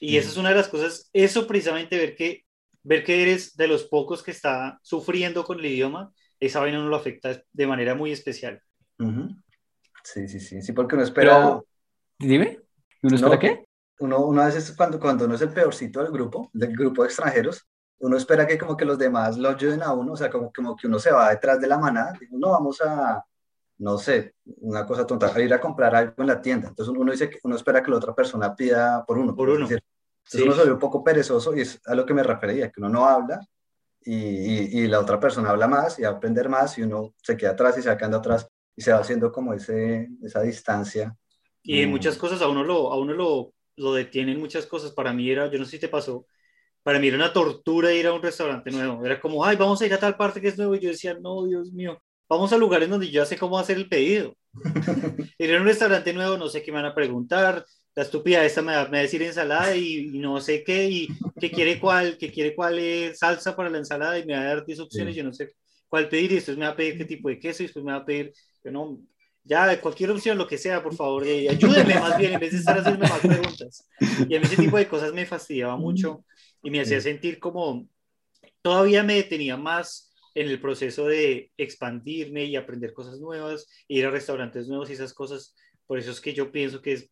Y 0.00 0.16
esa 0.16 0.30
es 0.30 0.36
una 0.36 0.48
de 0.48 0.56
las 0.56 0.66
cosas, 0.66 1.08
eso 1.12 1.46
precisamente 1.46 1.96
ver 1.96 2.16
que, 2.16 2.44
ver 2.82 3.04
que 3.04 3.22
eres 3.22 3.56
de 3.56 3.68
los 3.68 3.84
pocos 3.84 4.20
que 4.20 4.32
está 4.32 4.80
sufriendo 4.82 5.44
con 5.44 5.60
el 5.60 5.66
idioma, 5.66 6.12
esa 6.40 6.58
vaina 6.58 6.78
no 6.78 6.88
lo 6.88 6.96
afecta 6.96 7.40
de 7.52 7.66
manera 7.68 7.94
muy 7.94 8.10
especial. 8.10 8.60
Sí, 10.02 10.28
sí, 10.28 10.40
sí, 10.40 10.62
sí, 10.62 10.72
porque 10.72 10.94
uno 10.94 11.04
espera... 11.04 11.60
dime, 12.18 12.60
¿uno 13.02 13.14
espera 13.14 13.38
qué? 13.38 13.64
Uno, 14.00 14.26
uno 14.26 14.42
a 14.42 14.46
veces 14.46 14.74
cuando, 14.76 14.98
cuando 14.98 15.26
uno 15.26 15.34
es 15.34 15.42
el 15.42 15.50
peorcito 15.50 16.02
del 16.02 16.12
grupo, 16.12 16.50
del 16.52 16.76
grupo 16.76 17.02
de 17.02 17.08
extranjeros, 17.08 17.68
uno 18.00 18.16
espera 18.16 18.46
que 18.46 18.58
como 18.58 18.76
que 18.76 18.84
los 18.84 18.98
demás 18.98 19.38
lo 19.38 19.50
ayuden 19.50 19.82
a 19.82 19.92
uno, 19.92 20.12
o 20.12 20.16
sea, 20.16 20.28
como, 20.28 20.52
como 20.52 20.76
que 20.76 20.88
uno 20.88 20.98
se 20.98 21.12
va 21.12 21.30
detrás 21.30 21.60
de 21.60 21.68
la 21.68 21.78
manada, 21.78 22.18
no, 22.30 22.50
vamos 22.50 22.80
a, 22.80 23.24
no 23.78 23.98
sé, 23.98 24.34
una 24.60 24.84
cosa 24.84 25.06
tonta, 25.06 25.40
ir 25.40 25.54
a 25.54 25.60
comprar 25.60 25.94
algo 25.94 26.14
en 26.18 26.26
la 26.26 26.40
tienda. 26.40 26.68
Entonces 26.68 26.94
uno 26.96 27.12
dice 27.12 27.30
que 27.30 27.38
uno 27.44 27.56
espera 27.56 27.82
que 27.82 27.90
la 27.90 27.98
otra 27.98 28.14
persona 28.14 28.54
pida 28.54 29.04
por 29.04 29.18
uno. 29.18 29.34
Por 29.34 29.50
uno. 29.50 29.66
entonces 29.66 29.82
uno 30.34 30.54
se 30.54 30.64
ve 30.64 30.72
un 30.72 30.78
poco 30.78 31.04
perezoso 31.04 31.54
y 31.54 31.60
es 31.60 31.80
a 31.86 31.94
lo 31.94 32.04
que 32.04 32.14
me 32.14 32.22
refería, 32.22 32.70
que 32.70 32.80
uno 32.80 32.88
no 32.88 33.06
habla 33.06 33.40
y, 34.04 34.80
y, 34.80 34.86
la 34.88 34.98
otra 34.98 35.20
persona 35.20 35.50
habla 35.50 35.68
más 35.68 35.98
y 35.98 36.02
va 36.02 36.08
a 36.08 36.12
aprender 36.12 36.48
más 36.48 36.76
y 36.78 36.82
uno 36.82 37.14
se 37.22 37.36
queda 37.36 37.50
atrás 37.50 37.78
y 37.78 37.82
se 37.82 37.88
va 37.88 37.96
quedando 37.96 38.16
atrás 38.16 38.48
y 38.76 38.82
se 38.82 38.92
va 38.92 38.98
haciendo 38.98 39.30
como 39.32 39.54
ese, 39.54 40.08
esa 40.22 40.42
distancia. 40.42 41.16
Y 41.62 41.86
mm. 41.86 41.90
muchas 41.90 42.16
cosas 42.16 42.42
a 42.42 42.48
uno, 42.48 42.64
lo, 42.64 42.92
a 42.92 42.98
uno 42.98 43.12
lo, 43.14 43.54
lo 43.76 43.94
detienen, 43.94 44.38
muchas 44.38 44.66
cosas. 44.66 44.92
Para 44.92 45.12
mí 45.12 45.30
era, 45.30 45.50
yo 45.50 45.58
no 45.58 45.64
sé 45.64 45.72
si 45.72 45.78
te 45.78 45.88
pasó, 45.88 46.26
para 46.82 46.98
mí 46.98 47.08
era 47.08 47.16
una 47.16 47.32
tortura 47.32 47.92
ir 47.92 48.06
a 48.06 48.12
un 48.12 48.22
restaurante 48.22 48.70
nuevo. 48.70 49.04
Era 49.04 49.20
como, 49.20 49.44
ay, 49.44 49.56
vamos 49.56 49.80
a 49.80 49.86
ir 49.86 49.94
a 49.94 49.98
tal 49.98 50.16
parte 50.16 50.40
que 50.40 50.48
es 50.48 50.58
nuevo. 50.58 50.74
Y 50.74 50.80
yo 50.80 50.88
decía, 50.88 51.16
no, 51.20 51.44
Dios 51.44 51.72
mío, 51.72 52.02
vamos 52.28 52.52
a 52.52 52.58
lugares 52.58 52.88
donde 52.88 53.10
yo 53.10 53.24
sé 53.24 53.36
cómo 53.36 53.58
hacer 53.58 53.76
el 53.76 53.88
pedido. 53.88 54.34
Ir 55.38 55.54
a 55.54 55.60
un 55.60 55.66
restaurante 55.66 56.12
nuevo, 56.12 56.36
no 56.36 56.48
sé 56.48 56.62
qué 56.62 56.72
me 56.72 56.82
van 56.82 56.90
a 56.90 56.94
preguntar, 56.94 57.64
la 57.94 58.02
estúpida 58.02 58.44
esta 58.44 58.62
me 58.62 58.74
va, 58.74 58.82
a 58.82 58.88
decir 58.88 59.22
ensalada 59.22 59.74
y, 59.76 60.06
no 60.18 60.40
sé 60.40 60.62
qué, 60.64 60.88
y 60.88 61.08
qué 61.38 61.50
quiere 61.50 61.78
cuál, 61.80 62.16
qué 62.18 62.30
quiere 62.30 62.54
cuál 62.54 62.78
es 62.78 63.18
salsa 63.18 63.54
para 63.56 63.70
la 63.70 63.78
ensalada 63.78 64.18
y 64.18 64.26
me 64.26 64.34
va 64.34 64.40
a 64.40 64.44
dar 64.44 64.64
10 64.64 64.80
opciones, 64.80 65.14
yo 65.14 65.24
no 65.24 65.32
sé 65.32 65.52
cuál 65.92 66.08
pedir 66.08 66.32
y 66.32 66.36
después 66.36 66.56
me 66.56 66.64
va 66.64 66.70
a 66.70 66.76
pedir 66.76 66.96
qué 66.96 67.04
tipo 67.04 67.28
de 67.28 67.38
queso 67.38 67.62
y 67.62 67.66
después 67.66 67.84
me 67.84 67.92
va 67.92 67.98
a 67.98 68.04
pedir, 68.06 68.32
yo 68.64 68.70
no, 68.70 68.98
ya 69.44 69.78
cualquier 69.78 70.10
opción, 70.10 70.38
lo 70.38 70.46
que 70.46 70.56
sea, 70.56 70.82
por 70.82 70.94
favor, 70.94 71.26
eh, 71.26 71.50
ayúdenme 71.50 71.96
más 71.96 72.16
bien 72.16 72.32
en 72.32 72.40
vez 72.40 72.52
de 72.52 72.58
estar 72.60 72.78
haciendo 72.78 73.06
más 73.06 73.20
preguntas. 73.20 73.86
Y 74.26 74.34
a 74.34 74.40
mí 74.40 74.46
ese 74.46 74.56
tipo 74.56 74.78
de 74.78 74.88
cosas 74.88 75.12
me 75.12 75.26
fastidiaba 75.26 75.76
mucho 75.76 76.24
y 76.62 76.70
me 76.70 76.80
hacía 76.80 76.98
sentir 77.02 77.38
como, 77.38 77.86
todavía 78.62 79.02
me 79.02 79.16
detenía 79.16 79.58
más 79.58 80.14
en 80.34 80.48
el 80.48 80.62
proceso 80.62 81.04
de 81.04 81.52
expandirme 81.58 82.46
y 82.46 82.56
aprender 82.56 82.94
cosas 82.94 83.20
nuevas, 83.20 83.68
ir 83.86 84.06
a 84.06 84.10
restaurantes 84.10 84.68
nuevos 84.68 84.88
y 84.88 84.94
esas 84.94 85.12
cosas. 85.12 85.54
Por 85.86 85.98
eso 85.98 86.10
es 86.10 86.22
que 86.22 86.32
yo 86.32 86.50
pienso 86.50 86.80
que 86.80 87.06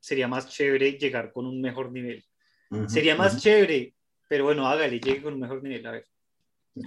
sería 0.00 0.26
más 0.26 0.48
chévere 0.48 0.98
llegar 0.98 1.30
con 1.30 1.46
un 1.46 1.60
mejor 1.60 1.92
nivel. 1.92 2.24
sería 2.88 3.14
más 3.14 3.40
chévere, 3.40 3.94
pero 4.28 4.42
bueno, 4.42 4.66
hágale, 4.66 4.98
llegue 4.98 5.22
con 5.22 5.34
un 5.34 5.40
mejor 5.40 5.62
nivel, 5.62 5.86
a 5.86 5.92
ver. 5.92 6.06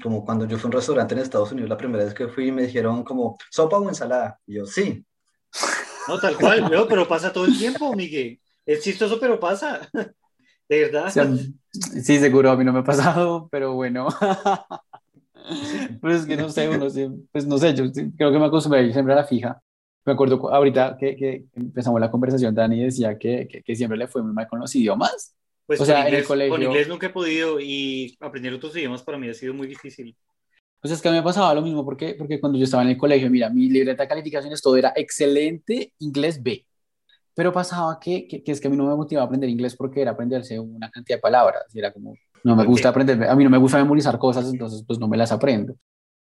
Como 0.03 0.24
cuando 0.24 0.45
yo 0.45 0.57
fui 0.57 0.68
a 0.68 0.69
un 0.69 0.74
restaurante 0.74 1.15
en 1.15 1.21
Estados 1.21 1.51
Unidos 1.51 1.69
la 1.69 1.77
primera 1.77 2.03
vez 2.03 2.13
que 2.13 2.27
fui 2.27 2.51
me 2.51 2.63
dijeron 2.63 3.03
como, 3.03 3.38
¿sopa 3.50 3.77
o 3.77 3.89
ensalada? 3.89 4.39
Y 4.45 4.55
yo, 4.55 4.65
sí. 4.65 5.03
No, 6.08 6.19
tal 6.19 6.38
cual, 6.38 6.69
pero 6.88 7.08
pasa 7.08 7.34
todo 7.34 7.46
el 7.46 7.58
tiempo, 7.58 7.96
Miguel. 7.96 8.39
Es 8.65 8.84
chistoso, 8.84 9.19
pero 9.19 9.39
pasa. 9.39 9.81
De 10.69 10.81
verdad. 10.81 11.12
Sí, 11.72 12.19
seguro, 12.19 12.51
a 12.51 12.55
mí 12.55 12.63
no 12.63 12.72
me 12.72 12.79
ha 12.79 12.84
pasado, 12.84 13.50
pero 13.51 13.74
bueno. 13.74 14.08
pues 16.01 16.22
es 16.22 16.25
que 16.27 16.38
no 16.38 16.50
sé, 16.50 16.69
uno, 16.69 16.88
pues 17.31 17.48
no 17.48 17.58
sé, 17.58 17.74
yo 17.74 17.86
creo 18.15 18.31
que 18.31 18.39
me 18.39 18.46
acostumbré 18.46 18.91
siempre 18.93 19.13
a 19.13 19.17
la 19.17 19.24
fija. 19.24 19.62
Me 20.05 20.13
acuerdo 20.13 20.51
ahorita 20.53 20.98
que, 21.00 21.15
que 21.15 21.46
empezamos 21.55 22.00
la 22.00 22.12
conversación, 22.12 22.53
Dani 22.53 22.84
decía 22.84 23.17
que, 23.17 23.48
que, 23.65 23.75
siempre 23.75 23.98
le 23.98 24.08
fue 24.08 24.22
muy 24.22 24.34
mal 24.34 24.48
con 24.48 24.60
los 24.60 24.74
idiomas. 24.75 25.36
Pues 25.70 25.82
o 25.82 25.86
sea, 25.86 26.08
en 26.08 26.16
el 26.16 26.26
colegio... 26.26 26.52
Con 26.52 26.64
inglés 26.64 26.88
nunca 26.88 27.06
he 27.06 27.10
podido 27.12 27.60
y 27.60 28.18
aprender 28.22 28.52
otros 28.56 28.76
idiomas 28.76 29.04
para 29.04 29.20
mí 29.20 29.30
ha 29.30 29.36
sido 29.36 29.54
muy 29.54 29.68
difícil. 29.68 30.18
Pues 30.82 30.92
es 30.92 31.00
que 31.00 31.10
a 31.10 31.12
mí 31.12 31.18
me 31.20 31.24
pasaba 31.24 31.54
lo 31.54 31.62
mismo, 31.62 31.86
porque, 31.86 32.16
porque 32.18 32.40
cuando 32.40 32.58
yo 32.58 32.64
estaba 32.64 32.82
en 32.82 32.90
el 32.90 32.98
colegio, 32.98 33.30
mira, 33.30 33.52
mi 33.52 33.70
libreta 33.70 34.02
de 34.02 34.10
calificaciones 34.10 34.64
todo 34.64 34.78
era 34.78 34.94
excelente, 34.96 35.94
inglés 36.00 36.42
B. 36.42 36.66
Pero 37.36 37.54
pasaba 37.54 38.00
que, 38.00 38.28
que, 38.28 38.42
que 38.42 38.52
es 38.52 38.60
que 38.60 38.68
a 38.68 38.72
mí 38.72 38.78
no 38.78 38.88
me 38.88 38.96
motivaba 38.96 39.26
a 39.26 39.28
aprender 39.28 39.48
inglés 39.48 39.76
porque 39.76 40.02
era 40.02 40.10
aprenderse 40.10 40.60
una 40.60 40.90
cantidad 40.90 41.18
de 41.18 41.22
palabras. 41.22 41.66
Y 41.72 41.78
era 41.78 41.94
como, 41.94 42.16
no 42.44 42.56
me 42.56 42.66
gusta 42.66 42.90
aprender, 42.90 43.24
a 43.26 43.36
mí 43.36 43.44
no 43.44 43.52
me 43.52 43.60
gusta 43.60 43.78
memorizar 43.78 44.18
cosas, 44.18 44.52
entonces 44.52 44.84
pues 44.88 44.98
no 44.98 45.08
me 45.08 45.18
las 45.18 45.32
aprendo. 45.32 45.76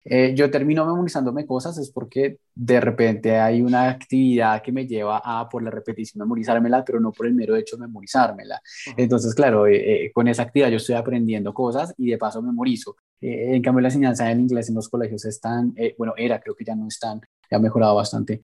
Eh, 0.08 0.34
yo 0.36 0.48
termino 0.50 0.86
memorizándome 0.86 1.44
cosas 1.44 1.76
es 1.78 1.90
porque 1.90 2.38
de 2.54 2.80
repente 2.80 3.38
hay 3.38 3.60
una 3.60 3.88
actividad 3.88 4.62
que 4.62 4.70
me 4.70 4.86
lleva 4.86 5.20
a 5.24 5.48
por 5.48 5.64
la 5.64 5.70
repetición 5.70 6.20
memorizármela, 6.20 6.84
pero 6.84 7.00
no 7.00 7.10
por 7.10 7.26
el 7.26 7.34
mero 7.34 7.56
hecho 7.56 7.76
de 7.76 7.82
memorizármela. 7.82 8.60
Entonces, 8.96 9.34
claro, 9.34 9.66
eh, 9.66 10.06
eh, 10.06 10.12
con 10.12 10.28
esa 10.28 10.42
actividad 10.42 10.70
yo 10.70 10.76
estoy 10.76 10.94
aprendiendo 10.94 11.52
cosas 11.52 11.92
y 11.98 12.10
de 12.10 12.18
paso 12.18 12.40
memorizo. 12.40 12.96
en 13.20 13.62
cambio, 13.62 13.80
la 13.80 13.88
enseñanza 13.88 14.26
del 14.26 14.40
inglés 14.40 14.68
en 14.68 14.76
los 14.76 14.88
colegios 14.88 15.24
es 15.24 15.40
tan, 15.40 15.74
bueno, 15.98 16.14
era, 16.16 16.38
creo 16.40 16.54
que 16.54 16.64
ya 16.64 16.76
no 16.76 16.86
es 16.86 16.98
tan, 17.00 17.20
ya 17.50 17.56
ha 17.56 17.60
mejorado 17.60 17.96
bastante, 17.96 18.44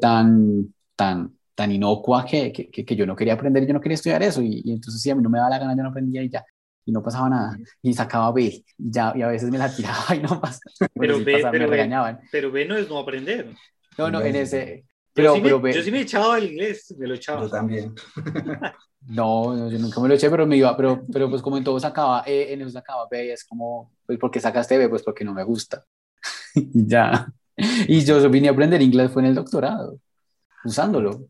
tan, 0.00 0.72
tan, 0.96 1.36
tan 1.54 1.72
inocua 1.72 2.24
que, 2.24 2.52
que, 2.52 2.70
que, 2.70 2.96
yo 2.96 3.06
no 3.06 3.16
quería 3.16 3.34
aprender, 3.34 3.66
yo 3.66 3.74
no 3.74 3.80
quería 3.80 3.94
estudiar 3.96 4.22
eso 4.22 4.40
y, 4.40 4.62
y 4.64 4.72
entonces 4.72 5.02
si 5.02 5.10
a 5.10 5.14
mí 5.14 5.22
no 5.22 5.30
me 5.30 5.38
da 5.38 5.50
la 5.50 5.58
gana, 5.58 5.76
yo 5.76 5.82
no 5.82 5.90
aprendía 5.90 6.22
y 6.22 6.30
ya 6.30 6.44
y 6.84 6.92
no 6.92 7.02
pasaba 7.02 7.28
nada. 7.28 7.58
Y 7.82 7.94
sacaba 7.94 8.32
B, 8.32 8.64
ya, 8.76 9.12
y 9.16 9.22
a 9.22 9.28
veces 9.28 9.50
me 9.50 9.58
la 9.58 9.74
tiraba 9.74 10.14
y 10.14 10.20
no 10.20 10.28
pasaba. 10.40 10.90
Pero, 10.94 11.18
B, 11.18 11.24
pero, 11.24 11.50
me 11.50 11.66
regañaban. 11.66 12.20
pero 12.30 12.50
B 12.50 12.64
no 12.66 12.76
es 12.76 12.88
no 12.88 12.98
aprender. 12.98 13.54
No, 13.98 14.10
no, 14.10 14.20
en 14.20 14.36
ese... 14.36 14.84
Pero, 15.12 15.28
yo, 15.28 15.34
sí 15.36 15.42
pero 15.42 15.60
me, 15.60 15.72
yo 15.72 15.82
sí 15.82 15.92
me 15.92 16.00
echaba 16.00 16.38
el 16.38 16.50
inglés, 16.50 16.92
me 16.98 17.06
lo 17.06 17.14
echaba. 17.14 17.42
Yo 17.42 17.48
también. 17.48 17.94
no, 19.06 19.70
yo 19.70 19.78
nunca 19.78 20.00
me 20.00 20.08
lo 20.08 20.14
eché, 20.14 20.28
pero 20.28 20.44
me 20.44 20.56
iba, 20.56 20.76
pero, 20.76 21.06
pero 21.12 21.30
pues 21.30 21.40
como 21.40 21.56
en 21.56 21.62
todo 21.62 21.78
sacaba 21.78 22.24
E, 22.26 22.52
en 22.52 22.62
eso 22.62 22.70
sacaba 22.70 23.06
B, 23.08 23.26
y 23.26 23.30
es 23.30 23.44
como, 23.44 23.92
pues 24.04 24.18
porque 24.18 24.40
sacaste 24.40 24.76
B, 24.76 24.88
pues 24.88 25.04
porque 25.04 25.24
no 25.24 25.32
me 25.32 25.44
gusta. 25.44 25.84
ya. 26.54 27.28
Y 27.56 28.04
yo 28.04 28.28
vine 28.28 28.48
a 28.48 28.50
aprender 28.50 28.82
inglés 28.82 29.12
fue 29.12 29.22
en 29.22 29.28
el 29.28 29.34
doctorado, 29.36 30.00
usándolo. 30.64 31.28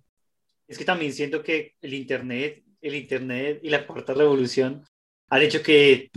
Es 0.66 0.78
que 0.78 0.84
también 0.87 1.12
siento 1.12 1.42
que 1.42 1.75
el 1.82 1.92
Internet, 1.92 2.64
el 2.80 2.94
Internet 2.94 3.61
y 3.62 3.68
la 3.68 3.87
cuarta 3.87 4.14
revolución 4.14 4.82
han 5.30 5.42
hecho 5.42 5.62
que 5.62 6.10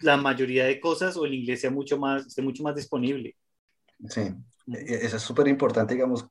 la 0.00 0.16
mayoría 0.16 0.66
de 0.66 0.80
cosas 0.80 1.16
o 1.16 1.24
el 1.26 1.34
inglés 1.34 1.60
sea 1.62 1.70
mucho 1.70 1.98
más, 1.98 2.26
esté 2.26 2.42
mucho 2.42 2.62
más 2.64 2.76
disponible. 2.76 3.36
Sí, 4.08 4.20
e- 4.20 5.06
eso 5.06 5.16
es 5.16 5.22
súper 5.22 5.48
importante, 5.48 5.94
digamos. 5.94 6.26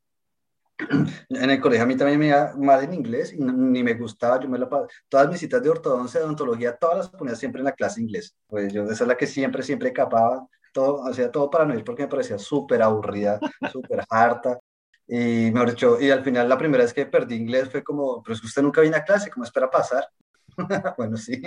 En 1.29 1.49
el 1.49 1.59
colegio 1.61 1.83
a 1.83 1.87
mí 1.87 1.95
también 1.97 2.19
me 2.19 2.27
iba 2.27 2.53
mal 2.57 2.83
en 2.83 2.93
inglés 2.93 3.33
y 3.33 3.37
ni 3.39 3.83
me 3.83 3.93
gustaba, 3.95 4.39
yo 4.39 4.49
me 4.49 4.57
la 4.59 4.69
todas 5.09 5.29
mis 5.29 5.39
citas 5.39 5.61
de 5.63 5.69
ortodoncia, 5.69 6.19
de 6.19 6.25
odontología, 6.25 6.75
todas 6.77 6.97
las 6.97 7.09
ponía 7.09 7.35
siempre 7.35 7.59
en 7.61 7.65
la 7.65 7.71
clase 7.73 8.01
inglés. 8.01 8.35
Pues 8.47 8.71
yo, 8.73 8.83
esa 8.85 9.03
es 9.03 9.07
la 9.07 9.17
que 9.17 9.27
siempre, 9.27 9.63
siempre 9.63 9.93
capaba, 9.93 10.47
todo, 10.73 11.05
hacía 11.07 11.31
todo 11.31 11.49
para 11.49 11.65
no 11.65 11.73
ir 11.75 11.83
porque 11.83 12.03
me 12.03 12.09
parecía 12.09 12.37
súper 12.37 12.81
aburrida, 12.81 13.39
súper 13.71 14.03
harta. 14.09 14.59
Y 15.07 15.51
mejor 15.51 15.71
dicho, 15.71 15.99
y 15.99 16.09
al 16.09 16.23
final 16.23 16.47
la 16.47 16.57
primera 16.57 16.83
vez 16.83 16.93
que 16.93 17.05
perdí 17.05 17.35
inglés 17.35 17.69
fue 17.69 17.83
como, 17.83 18.21
pero 18.23 18.35
es 18.35 18.41
que 18.41 18.47
usted 18.47 18.61
nunca 18.61 18.81
viene 18.81 18.97
a 18.97 19.03
clase, 19.03 19.29
¿cómo 19.29 19.43
espera 19.43 19.69
pasar? 19.69 20.05
Bueno, 20.97 21.17
sí. 21.17 21.41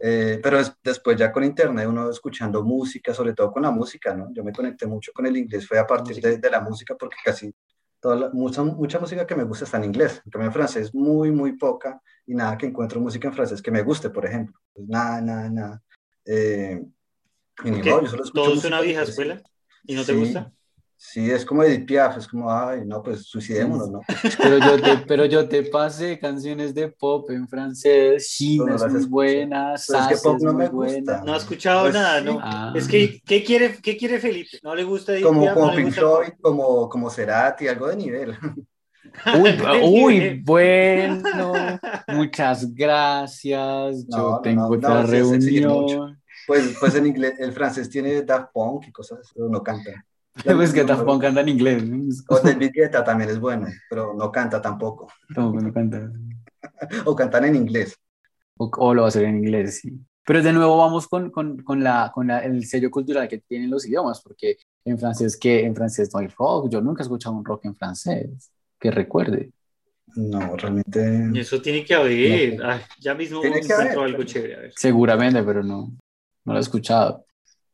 Eh, 0.00 0.40
pero 0.42 0.58
es- 0.60 0.76
después 0.82 1.16
ya 1.16 1.32
con 1.32 1.44
internet, 1.44 1.86
uno 1.88 2.10
escuchando 2.10 2.62
música, 2.62 3.14
sobre 3.14 3.34
todo 3.34 3.50
con 3.52 3.62
la 3.62 3.70
música, 3.70 4.14
¿no? 4.14 4.32
Yo 4.32 4.44
me 4.44 4.52
conecté 4.52 4.86
mucho 4.86 5.12
con 5.12 5.26
el 5.26 5.36
inglés, 5.36 5.66
fue 5.66 5.78
a 5.78 5.86
partir 5.86 6.20
de, 6.20 6.38
de 6.38 6.50
la 6.50 6.60
música, 6.60 6.94
porque 6.96 7.16
casi 7.24 7.54
toda 8.00 8.16
la- 8.16 8.30
mucha, 8.30 8.62
mucha 8.62 8.98
música 8.98 9.26
que 9.26 9.36
me 9.36 9.44
gusta 9.44 9.64
está 9.64 9.76
en 9.78 9.84
inglés. 9.84 10.20
En 10.24 10.30
cambio, 10.30 10.48
en 10.48 10.52
francés, 10.52 10.94
muy, 10.94 11.30
muy 11.30 11.52
poca, 11.56 12.00
y 12.26 12.34
nada 12.34 12.56
que 12.58 12.66
encuentro 12.66 13.00
música 13.00 13.28
en 13.28 13.34
francés 13.34 13.62
que 13.62 13.70
me 13.70 13.82
guste, 13.82 14.10
por 14.10 14.26
ejemplo. 14.26 14.58
Pues 14.72 14.88
nada, 14.88 15.20
nada, 15.20 15.48
nada. 15.50 15.82
Eh, 16.24 16.82
y 17.64 17.70
ni 17.70 17.82
modo, 17.82 18.02
yo 18.02 18.08
solo 18.08 18.24
escucho 18.24 18.42
¿Todo 18.44 18.54
es 18.54 18.64
una 18.64 18.80
vieja 18.80 19.02
escuela? 19.02 19.40
¿Y 19.84 19.94
no 19.94 20.04
te 20.04 20.12
Sí. 20.12 20.18
gusta? 20.18 20.52
Sí, 21.04 21.30
es 21.30 21.44
como 21.44 21.64
Edith 21.64 21.84
Piaf, 21.86 22.16
es 22.16 22.28
como, 22.28 22.50
ay, 22.50 22.82
no, 22.86 23.02
pues 23.02 23.24
suicidémonos, 23.26 23.90
¿no? 23.90 24.00
Pero 24.40 24.58
yo 24.58 24.80
te, 24.80 24.96
pero 24.98 25.24
yo 25.26 25.48
te 25.48 25.64
pasé 25.64 26.18
canciones 26.18 26.74
de 26.74 26.88
pop 26.88 27.28
en 27.30 27.48
francés, 27.48 28.28
China 28.36 28.66
no 28.68 28.76
es 28.76 28.82
las 28.82 28.92
muy 28.92 29.00
escucho. 29.00 29.10
buena, 29.10 29.74
Pero 29.86 29.98
es 29.98 30.06
que 30.06 30.16
Sass 30.16 30.22
pop 30.22 30.36
es 30.38 30.42
no 30.44 30.52
me 30.54 30.68
buena. 30.68 31.18
gusta. 31.18 31.22
No 31.24 31.34
ha 31.34 31.36
escuchado 31.38 31.82
Pues 31.82 31.94
nada, 31.94 32.20
sí. 32.20 32.24
¿no? 32.24 32.38
Ah. 32.40 32.72
Es 32.76 32.86
que, 32.86 33.20
¿qué 33.26 33.42
quiere, 33.42 33.78
¿qué 33.82 33.96
quiere 33.96 34.20
Felipe? 34.20 34.58
¿No 34.62 34.74
le 34.76 34.84
gusta 34.84 35.12
Edith 35.12 35.24
Como, 35.24 35.40
Piaf? 35.42 35.54
como 35.54 35.66
¿No 35.66 35.72
le 35.72 35.82
Pink 35.82 35.92
Floyd, 35.92 36.28
como, 36.40 36.88
como 36.88 37.10
Cerati, 37.10 37.66
algo 37.68 37.88
de 37.88 37.96
nivel. 37.96 38.36
Uy, 39.82 40.40
bueno, 40.44 41.52
muchas 42.08 42.72
gracias. 42.72 44.06
No, 44.08 44.16
Yo 44.18 44.30
no, 44.30 44.40
tengo 44.40 44.62
no, 44.62 44.68
otra 44.76 45.02
no, 45.02 45.06
reunión. 45.06 46.22
Pues, 46.46 46.76
pues 46.78 46.94
en 46.94 47.06
inglés, 47.08 47.34
el 47.38 47.52
francés 47.52 47.90
tiene 47.90 48.22
Daft 48.22 48.52
Punk 48.52 48.86
y 48.88 48.92
cosas 48.92 49.18
pero 49.34 49.48
no 49.48 49.62
canta. 49.62 50.04
Pues 50.44 50.72
que 50.72 50.84
Punk 50.84 51.20
canta 51.22 51.40
en 51.42 51.48
inglés. 51.50 51.84
¿no? 51.84 52.08
O 52.28 52.38
David 52.40 52.70
Guetta 52.74 53.04
también 53.04 53.30
es 53.30 53.38
bueno, 53.38 53.66
pero 53.90 54.14
no 54.14 54.32
canta 54.32 54.60
tampoco. 54.62 55.08
que 55.28 55.40
no 55.40 55.72
canta. 55.72 56.10
O 57.04 57.14
cantan 57.16 57.44
en 57.46 57.56
inglés. 57.56 57.96
O, 58.56 58.70
o 58.78 58.94
lo 58.94 59.02
va 59.02 59.06
a 59.06 59.08
hacer 59.08 59.24
en 59.24 59.38
inglés, 59.38 59.80
sí. 59.80 59.92
Pero 60.24 60.42
de 60.42 60.52
nuevo 60.52 60.76
vamos 60.78 61.08
con, 61.08 61.30
con, 61.30 61.58
con, 61.62 61.82
la, 61.82 62.12
con 62.14 62.28
la- 62.28 62.38
el 62.44 62.64
sello 62.64 62.90
cultural 62.90 63.26
que 63.28 63.38
tienen 63.38 63.68
los 63.70 63.84
idiomas, 63.86 64.22
porque 64.22 64.56
en 64.84 64.96
francés, 64.98 65.36
que 65.36 65.64
en 65.64 65.74
francés 65.74 66.10
no 66.14 66.20
hay 66.20 66.28
rock. 66.28 66.68
Yo 66.70 66.80
nunca 66.80 67.02
he 67.02 67.04
escuchado 67.04 67.34
un 67.34 67.44
rock 67.44 67.64
en 67.64 67.74
francés, 67.74 68.52
que 68.78 68.90
recuerde. 68.92 69.50
No, 70.14 70.56
realmente. 70.56 71.30
Y 71.32 71.40
Eso 71.40 71.60
tiene 71.60 71.84
que 71.84 71.94
haber. 71.94 72.62
Ay, 72.64 72.80
ya 73.00 73.14
mismo 73.14 73.40
Tiene 73.40 73.60
que 73.60 73.66
encuentro 73.72 74.00
haber. 74.02 74.14
algo 74.14 74.22
chévere. 74.24 74.54
A 74.56 74.60
ver. 74.60 74.72
Seguramente, 74.76 75.42
pero 75.42 75.62
no, 75.64 75.92
no 76.44 76.52
lo 76.52 76.58
he 76.58 76.62
escuchado. 76.62 77.24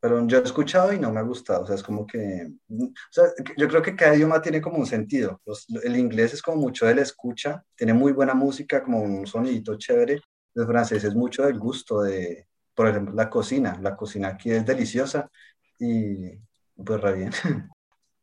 Pero 0.00 0.26
yo 0.26 0.38
he 0.38 0.42
escuchado 0.42 0.92
y 0.92 0.98
no 0.98 1.12
me 1.12 1.20
ha 1.20 1.22
gustado. 1.22 1.64
O 1.64 1.66
sea, 1.66 1.74
es 1.76 1.82
como 1.82 2.06
que. 2.06 2.48
O 2.70 2.92
sea, 3.10 3.24
yo 3.56 3.68
creo 3.68 3.82
que 3.82 3.96
cada 3.96 4.14
idioma 4.16 4.40
tiene 4.40 4.60
como 4.60 4.78
un 4.78 4.86
sentido. 4.86 5.40
Los- 5.44 5.66
el 5.84 5.96
inglés 5.96 6.34
es 6.34 6.42
como 6.42 6.58
mucho 6.58 6.86
de 6.86 6.94
la 6.94 7.02
escucha, 7.02 7.64
tiene 7.76 7.94
muy 7.94 8.12
buena 8.12 8.34
música, 8.34 8.82
como 8.82 9.00
un 9.02 9.26
sonidito 9.26 9.76
chévere. 9.76 10.20
El 10.54 10.66
francés 10.66 11.04
es 11.04 11.14
mucho 11.14 11.44
del 11.46 11.58
gusto 11.58 12.02
de, 12.02 12.46
por 12.74 12.88
ejemplo, 12.88 13.14
la 13.14 13.28
cocina. 13.30 13.78
La 13.82 13.96
cocina 13.96 14.28
aquí 14.28 14.50
es 14.50 14.64
deliciosa 14.66 15.28
y 15.78 16.32
pues 16.84 17.00
re 17.00 17.12
bien. 17.14 17.30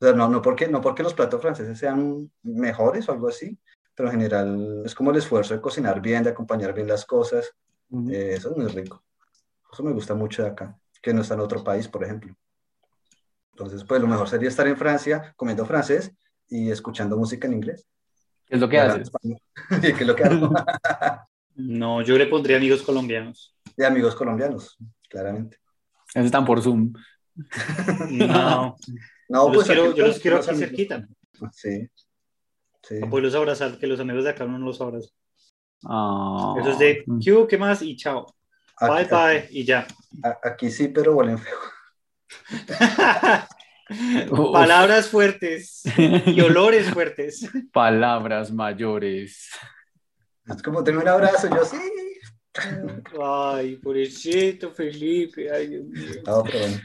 O 0.02 0.06
sea, 0.06 0.14
no, 0.14 0.28
no, 0.30 0.42
porque, 0.42 0.68
no 0.68 0.82
porque 0.82 1.04
los 1.04 1.14
platos 1.14 1.42
franceses 1.42 1.80
sean 1.80 2.30
mejores 2.44 3.08
o 3.08 3.14
algo 3.14 3.30
así, 3.30 3.58
pero 3.96 4.10
en 4.10 4.16
general 4.16 4.84
es 4.86 4.94
como 4.94 5.12
el 5.12 5.18
esfuerzo 5.18 5.54
de 5.54 5.62
cocinar 5.62 6.02
bien, 6.02 6.22
de 6.24 6.32
acompañar 6.32 6.74
bien 6.74 6.88
las 6.88 7.06
cosas. 7.06 7.50
Eh, 8.12 8.34
eso 8.36 8.52
es 8.52 8.58
muy 8.58 8.68
rico. 8.68 9.04
Eso 9.72 9.84
me 9.84 9.94
gusta 9.94 10.16
mucho 10.16 10.44
de 10.44 10.50
acá, 10.50 10.78
que 11.06 11.14
no 11.14 11.22
está 11.22 11.36
en 11.36 11.42
otro 11.42 11.64
país, 11.64 11.88
por 11.88 12.04
ejemplo. 12.04 12.36
Entonces, 13.52 13.84
pues 13.84 14.02
lo 14.02 14.08
mejor 14.08 14.28
sería 14.28 14.50
estar 14.50 14.66
en 14.68 14.76
Francia 14.76 15.36
comiendo 15.38 15.64
francés 15.64 16.12
y 16.50 16.72
escuchando 16.72 17.16
música 17.16 17.46
en 17.48 17.54
inglés. 17.54 17.88
¿Qué 18.48 18.56
es 18.56 18.60
lo 18.60 18.68
que 18.68 18.80
haces? 18.80 19.12
¿Y 19.22 19.36
qué 19.82 19.90
es 19.90 20.08
lo 20.08 20.16
que 20.16 20.24
hago? 20.24 20.50
No, 21.58 22.02
yo 22.02 22.18
le 22.18 22.26
pondría 22.26 22.58
amigos 22.58 22.82
colombianos. 22.82 23.56
De 23.78 23.86
amigos 23.86 24.14
colombianos, 24.14 24.78
claramente. 25.08 25.58
Esos 26.14 26.26
están 26.26 26.44
por 26.44 26.62
Zoom. 26.62 26.92
No, 28.10 28.76
No, 29.30 29.48
yo 29.48 29.54
los 29.54 29.64
quiero, 29.66 29.90
aquí 29.92 30.00
yo 30.00 30.08
los 30.08 30.20
quiero 30.20 30.38
aquí 30.38 30.50
amigos- 30.50 30.68
cerquita. 30.68 31.08
Sí. 31.54 31.88
Sí. 32.84 33.00
Para 33.00 33.10
poderlos 33.10 33.36
abrazar, 33.36 33.78
que 33.78 33.88
los 33.88 34.00
amigos 34.02 34.26
de 34.26 34.32
acá 34.32 34.44
no 34.46 34.58
los 34.58 34.82
abrazan. 34.82 35.12
Ah. 35.86 36.56
Eso 36.60 36.72
es 36.72 36.80
de, 36.80 37.06
¿qué, 37.24 37.32
hubo? 37.32 37.48
¿qué 37.48 37.58
más? 37.58 37.82
Y 37.84 37.96
chao. 37.96 38.26
Bye, 38.80 38.90
Aquí, 39.02 39.10
bye. 39.16 39.48
Y 39.52 39.64
ya. 39.64 39.88
aquí 40.44 40.70
sí, 40.70 40.88
pero 40.90 41.16
huelen 41.16 41.38
feo. 41.40 41.58
Palabras 44.52 45.08
fuertes 45.10 45.84
y 45.98 46.42
olores 46.42 46.90
fuertes. 46.92 47.48
Palabras 47.74 48.52
mayores. 48.52 49.50
Es 50.48 50.62
como, 50.64 50.84
tengo 50.84 51.02
un 51.02 51.08
abrazo, 51.08 51.48
yo 51.50 51.64
sí. 51.66 51.78
Ay, 53.22 53.76
pobrecito 53.78 54.72
Felipe. 54.72 55.52
Ay, 55.52 55.68
Dios 55.68 55.86
mío. 55.86 56.22
No, 56.26 56.44
pero 56.44 56.60
bueno, 56.60 56.78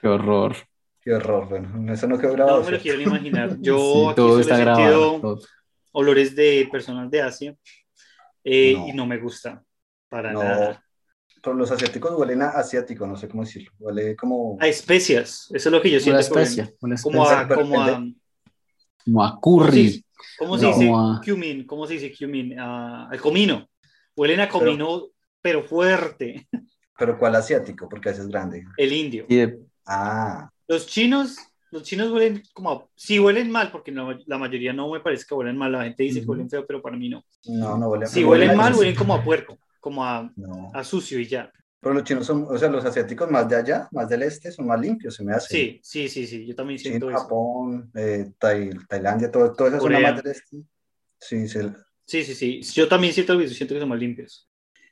Qué 0.00 0.08
horror. 0.08 0.56
qué 1.00 1.12
horror. 1.14 1.48
Bueno, 1.48 1.92
eso 1.92 2.06
no 2.06 2.18
quedó 2.18 2.30
No 2.30 2.34
grabado. 2.36 2.64
me 2.64 2.70
lo 2.72 2.78
quiero 2.80 2.98
ni 2.98 3.04
imaginar. 3.04 3.56
Yo 3.60 3.76
Sí, 3.94 4.04
aquí 4.06 4.14
todo 4.16 4.40
está 4.40 4.56
he 4.56 4.60
grabado. 4.60 4.84
sentido 4.84 5.20
todo. 5.20 5.40
olores 5.92 6.34
de 6.36 6.68
personas 6.70 7.10
de 7.10 7.22
Asia 7.22 7.56
eh, 8.44 8.74
No. 8.76 8.88
y 8.88 8.92
no 8.92 9.06
me 9.06 9.18
gusta 9.18 9.62
para 10.08 10.32
No. 10.32 10.42
nada. 10.42 10.84
Pero 11.48 11.56
los 11.58 11.70
asiáticos 11.70 12.12
huelen 12.14 12.42
a 12.42 12.48
asiático, 12.50 13.06
no 13.06 13.16
sé 13.16 13.26
cómo 13.26 13.42
decirlo. 13.42 13.70
Huele 13.78 14.14
como. 14.16 14.58
A 14.60 14.68
especias, 14.68 15.48
eso 15.54 15.68
es 15.68 15.72
lo 15.72 15.80
que 15.80 15.90
yo 15.90 15.98
siento. 15.98 16.18
que 16.18 16.22
especia. 16.42 16.70
Una 16.80 16.94
huelen. 16.96 17.02
Como 17.02 17.22
especia. 17.24 17.40
a, 17.40 17.48
como 17.48 17.82
a, 17.82 18.04
Como 19.04 19.24
a 19.24 19.40
¿cómo 19.40 19.62
se 19.64 19.66
curry. 19.70 19.82
dice? 19.82 20.04
¿Cómo 20.38 20.58
se 20.58 20.64
No. 20.64 20.68
dice 20.72 20.86
Como 20.86 21.10
a- 21.12 21.20
cumin? 21.24 21.66
¿Cómo 21.66 21.86
se 21.86 21.94
dice 21.94 22.14
cumin? 22.18 22.58
Ah, 22.58 23.08
al 23.10 23.20
comino. 23.20 23.66
Huelen 24.14 24.40
a 24.40 24.48
comino, 24.48 25.06
pero, 25.40 25.62
fuerte. 25.64 26.46
Pero 26.98 27.18
¿cuál 27.18 27.36
asiático? 27.36 27.88
Porque 27.88 28.10
ese 28.10 28.20
es 28.22 28.28
grande. 28.28 28.64
El 28.76 28.92
indio. 28.92 29.24
Y 29.28 29.36
de- 29.36 29.58
Ah, 29.86 30.50
Los 30.66 30.86
chinos, 30.86 31.38
los 31.70 31.82
chinos 31.82 32.10
huelen 32.12 32.42
como, 32.52 32.90
sí 32.94 33.18
huelen 33.18 33.50
mal, 33.50 33.70
porque 33.72 33.90
no- 33.90 34.12
la 34.26 34.36
mayoría 34.36 34.74
no 34.74 34.90
me 34.90 35.00
parece 35.00 35.24
que 35.26 35.34
huelen 35.34 35.56
mal. 35.56 35.72
La 35.72 35.84
gente 35.84 36.02
dice 36.02 36.18
que 36.18 36.24
Ujú. 36.24 36.32
huelen 36.32 36.50
feo, 36.50 36.66
pero 36.66 36.82
para 36.82 36.96
mí 36.98 37.08
no. 37.08 37.24
no, 37.46 37.78
no 37.78 37.88
huele 37.88 38.06
Si 38.06 38.20
no 38.20 38.28
huelen 38.30 38.54
mal, 38.54 38.74
huelen 38.74 38.94
como 38.94 39.14
a 39.14 39.24
puerco, 39.24 39.56
como 39.80 40.04
a, 40.04 40.32
No. 40.36 40.70
a 40.74 40.82
sucio 40.84 41.18
y 41.18 41.26
ya. 41.26 41.52
Pero 41.80 41.94
los 41.94 42.02
chinos 42.04 42.26
son, 42.26 42.44
o 42.48 42.58
sea, 42.58 42.68
los 42.68 42.84
asiáticos 42.84 43.30
más 43.30 43.48
de 43.48 43.54
allá, 43.56 43.88
más 43.92 44.08
del 44.08 44.22
este, 44.24 44.50
son 44.50 44.66
más 44.66 44.80
limpios, 44.80 45.14
se 45.14 45.24
me 45.24 45.32
hace. 45.32 45.48
Sí, 45.54 45.80
sí, 45.82 46.08
sí, 46.08 46.26
sí, 46.26 46.44
yo 46.46 46.54
también 46.54 46.78
siento 46.78 47.06
China, 47.06 47.16
eso. 47.16 47.22
Japón, 47.24 47.90
eh, 47.94 48.32
Tai- 48.38 48.70
Tailandia, 48.88 49.30
todo, 49.30 49.52
toda 49.54 49.70
esa 49.70 49.78
zona 49.80 49.94
Corea. 49.96 50.12
más 50.12 50.22
del 50.22 50.32
este. 50.32 50.56
Sí, 51.20 51.48
se- 51.48 51.72
Sí, 52.04 52.24
sí, 52.24 52.34
sí. 52.34 52.62
Yo 52.74 52.88
también 52.88 53.12
siento 53.12 53.38
siento 53.48 53.74
que 53.74 53.80
son 53.80 53.88
más 53.90 53.98
limpios. 54.00 54.48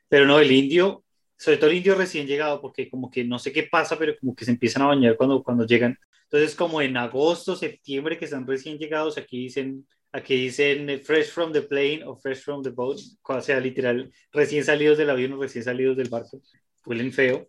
Pero 0.08 0.26
no, 0.26 0.38
el 0.38 0.52
indio, 0.52 1.02
sobre 1.36 1.56
todo 1.56 1.70
el 1.70 1.76
indio 1.78 1.94
recién 1.96 2.26
llegado, 2.26 2.60
porque 2.60 2.88
como 2.90 3.10
que 3.10 3.24
no 3.24 3.38
sé 3.38 3.52
qué 3.52 3.64
pasa, 3.64 3.98
pero 3.98 4.14
como 4.20 4.34
que 4.36 4.44
se 4.44 4.50
empiezan 4.52 4.82
a 4.82 4.86
bañar 4.86 5.16
cuando, 5.16 5.42
cuando 5.42 5.66
llegan. 5.66 5.98
Entonces, 6.24 6.54
como 6.54 6.80
en 6.82 6.96
agosto, 6.96 7.56
septiembre, 7.56 8.18
que 8.18 8.26
están 8.26 8.46
recién 8.46 8.78
llegados, 8.78 9.16
aquí 9.18 9.38
dicen, 9.44 9.86
aquí 10.12 10.36
dicen 10.36 10.88
eh, 10.90 10.98
fresh 10.98 11.30
from 11.30 11.52
the 11.52 11.62
plane 11.62 12.02
o 12.04 12.16
fresh 12.16 12.42
from 12.42 12.62
the 12.62 12.70
boat, 12.70 12.98
o 13.22 13.40
sea, 13.40 13.60
literal, 13.60 14.10
recién 14.32 14.64
salidos 14.64 14.98
del 14.98 15.10
avión 15.10 15.32
o 15.34 15.42
recién 15.42 15.64
salidos 15.64 15.96
del 15.96 16.08
barco. 16.08 16.40
Huelen 16.84 17.12
feo. 17.12 17.48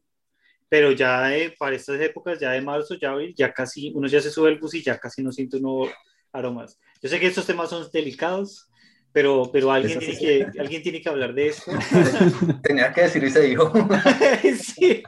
Pero 0.70 0.92
ya 0.92 1.36
eh, 1.36 1.56
para 1.58 1.76
estas 1.76 2.02
épocas, 2.02 2.40
ya 2.40 2.52
de 2.52 2.62
marzo, 2.62 2.96
ya 2.96 3.12
abril, 3.12 3.34
ya 3.38 3.54
casi, 3.54 3.92
uno 3.96 4.08
ya 4.08 4.20
se 4.20 4.30
sube 4.30 4.50
al 4.50 4.60
bus 4.60 4.74
y 4.74 4.84
ya 4.84 5.00
casi 5.00 5.24
no 5.24 5.32
siente 5.32 5.58
uno 5.58 5.88
aromas. 6.34 6.78
Yo 7.02 7.10
sé 7.10 7.20
que 7.20 7.28
estos 7.28 7.46
temas 7.46 7.70
son 7.70 7.88
delicados, 7.92 8.70
pero, 9.14 9.50
pero 9.52 9.72
alguien, 9.72 9.98
tiene 10.00 10.18
que, 10.18 10.60
alguien 10.60 10.84
tiene 10.84 11.02
que 11.02 11.10
hablar 11.10 11.34
de 11.34 11.48
esto. 11.48 11.72
tenía 12.64 12.92
que 12.92 13.02
decir 13.02 13.24
y 13.24 13.30
se 13.30 13.42
dijo. 13.42 13.72
sí, 14.60 15.04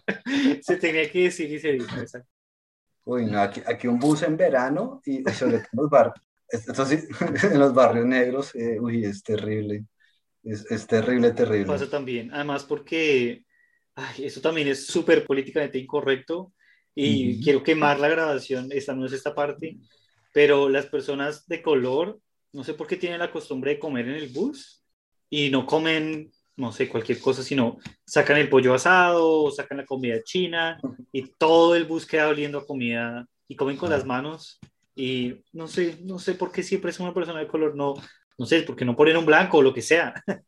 se 0.62 0.78
tenía 0.78 1.12
que 1.12 1.24
decir 1.24 1.52
y 1.52 1.60
se 1.60 1.74
dijo. 1.74 2.00
exacto. 2.00 2.30
Uy, 3.06 3.26
no, 3.26 3.42
aquí, 3.42 3.62
aquí 3.66 3.88
un 3.88 4.00
bus 4.00 4.24
en 4.24 4.38
verano 4.38 5.02
y 5.06 5.24
sobre 5.32 5.60
todo 5.60 5.68
los, 5.74 5.90
bar, 5.90 6.14
esto 6.52 6.86
sí, 6.86 7.00
en 7.44 7.60
los 7.60 7.74
barrios 7.74 8.06
negros, 8.06 8.56
eh, 8.56 8.80
uy, 8.80 9.06
es 9.06 9.24
terrible. 9.24 9.86
Es, 10.44 10.70
es 10.72 10.88
terrible, 10.88 11.32
terrible. 11.32 11.66
Pasa 11.66 11.90
también. 11.90 12.34
Además, 12.34 12.64
porque 12.64 13.44
ay, 13.96 14.26
eso 14.26 14.42
también 14.42 14.68
es 14.68 14.86
súper 14.88 15.26
políticamente 15.26 15.78
incorrecto. 15.78 16.54
y 16.96 17.42
quiero 17.42 17.64
quemar 17.64 18.00
la 18.00 18.10
grabación, 18.10 18.68
esta 18.72 18.94
no 18.94 19.06
es 19.06 19.14
esta 19.14 19.34
parte, 19.34 19.78
pero 20.34 20.68
las 20.68 20.86
personas 20.88 21.48
de 21.48 21.62
color, 21.62 22.20
no 22.52 22.64
sé 22.64 22.74
por 22.74 22.88
qué 22.88 22.98
tienen 22.98 23.20
la 23.20 23.32
costumbre 23.32 23.72
de 23.72 23.80
comer 23.80 24.10
en 24.10 24.16
el 24.16 24.30
bus 24.30 24.84
y 25.30 25.50
no 25.50 25.66
comen, 25.66 26.30
no 26.58 26.74
sé, 26.74 26.90
cualquier 26.90 27.20
cosa, 27.20 27.42
sino 27.42 27.78
sacan 28.06 28.38
el 28.38 28.50
pollo 28.50 28.74
asado, 28.74 29.50
sacan 29.52 29.78
la 29.78 29.86
comida 29.86 30.22
china 30.24 30.78
y 31.12 31.28
todo 31.38 31.76
el 31.76 31.86
bus 31.86 32.06
queda 32.06 32.28
oliendo 32.28 32.58
a 32.58 32.66
comida 32.66 33.26
y 33.48 33.56
comen 33.56 33.78
con 33.78 33.92
las 33.92 34.06
manos 34.06 34.60
y 35.00 35.42
no 35.54 35.70
sé, 35.70 35.98
no 36.02 36.20
sé 36.20 36.34
por 36.34 36.52
qué 36.52 36.62
siempre 36.62 36.92
es 36.92 37.00
una 37.00 37.14
persona 37.14 37.40
de 37.40 37.48
color, 37.48 37.74
no, 37.74 37.94
no 38.38 38.46
sé, 38.46 38.64
porque 38.64 38.84
no 38.84 38.98
ponen 38.98 39.16
un 39.16 39.26
blanco 39.26 39.60
o 39.60 39.62
lo 39.62 39.74
que 39.74 39.82
sea. 39.82 40.14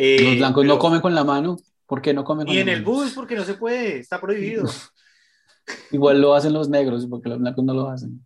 Eh, 0.00 0.22
Los 0.22 0.36
blancos 0.36 0.64
no 0.64 0.78
comen 0.78 1.00
con 1.00 1.12
la 1.12 1.24
mano, 1.24 1.56
¿por 1.84 2.00
qué 2.00 2.14
no 2.14 2.22
comen 2.22 2.46
con 2.46 2.54
Y 2.54 2.58
en 2.58 2.68
el 2.68 2.84
bus, 2.84 3.14
porque 3.14 3.34
no 3.34 3.42
se 3.42 3.54
puede, 3.54 3.98
está 3.98 4.20
prohibido. 4.20 4.64
Igual 5.90 6.20
lo 6.20 6.34
hacen 6.34 6.52
los 6.52 6.68
negros, 6.68 7.04
porque 7.10 7.28
los 7.28 7.40
blancos 7.40 7.64
no 7.64 7.74
lo 7.74 7.88
hacen. 7.88 8.24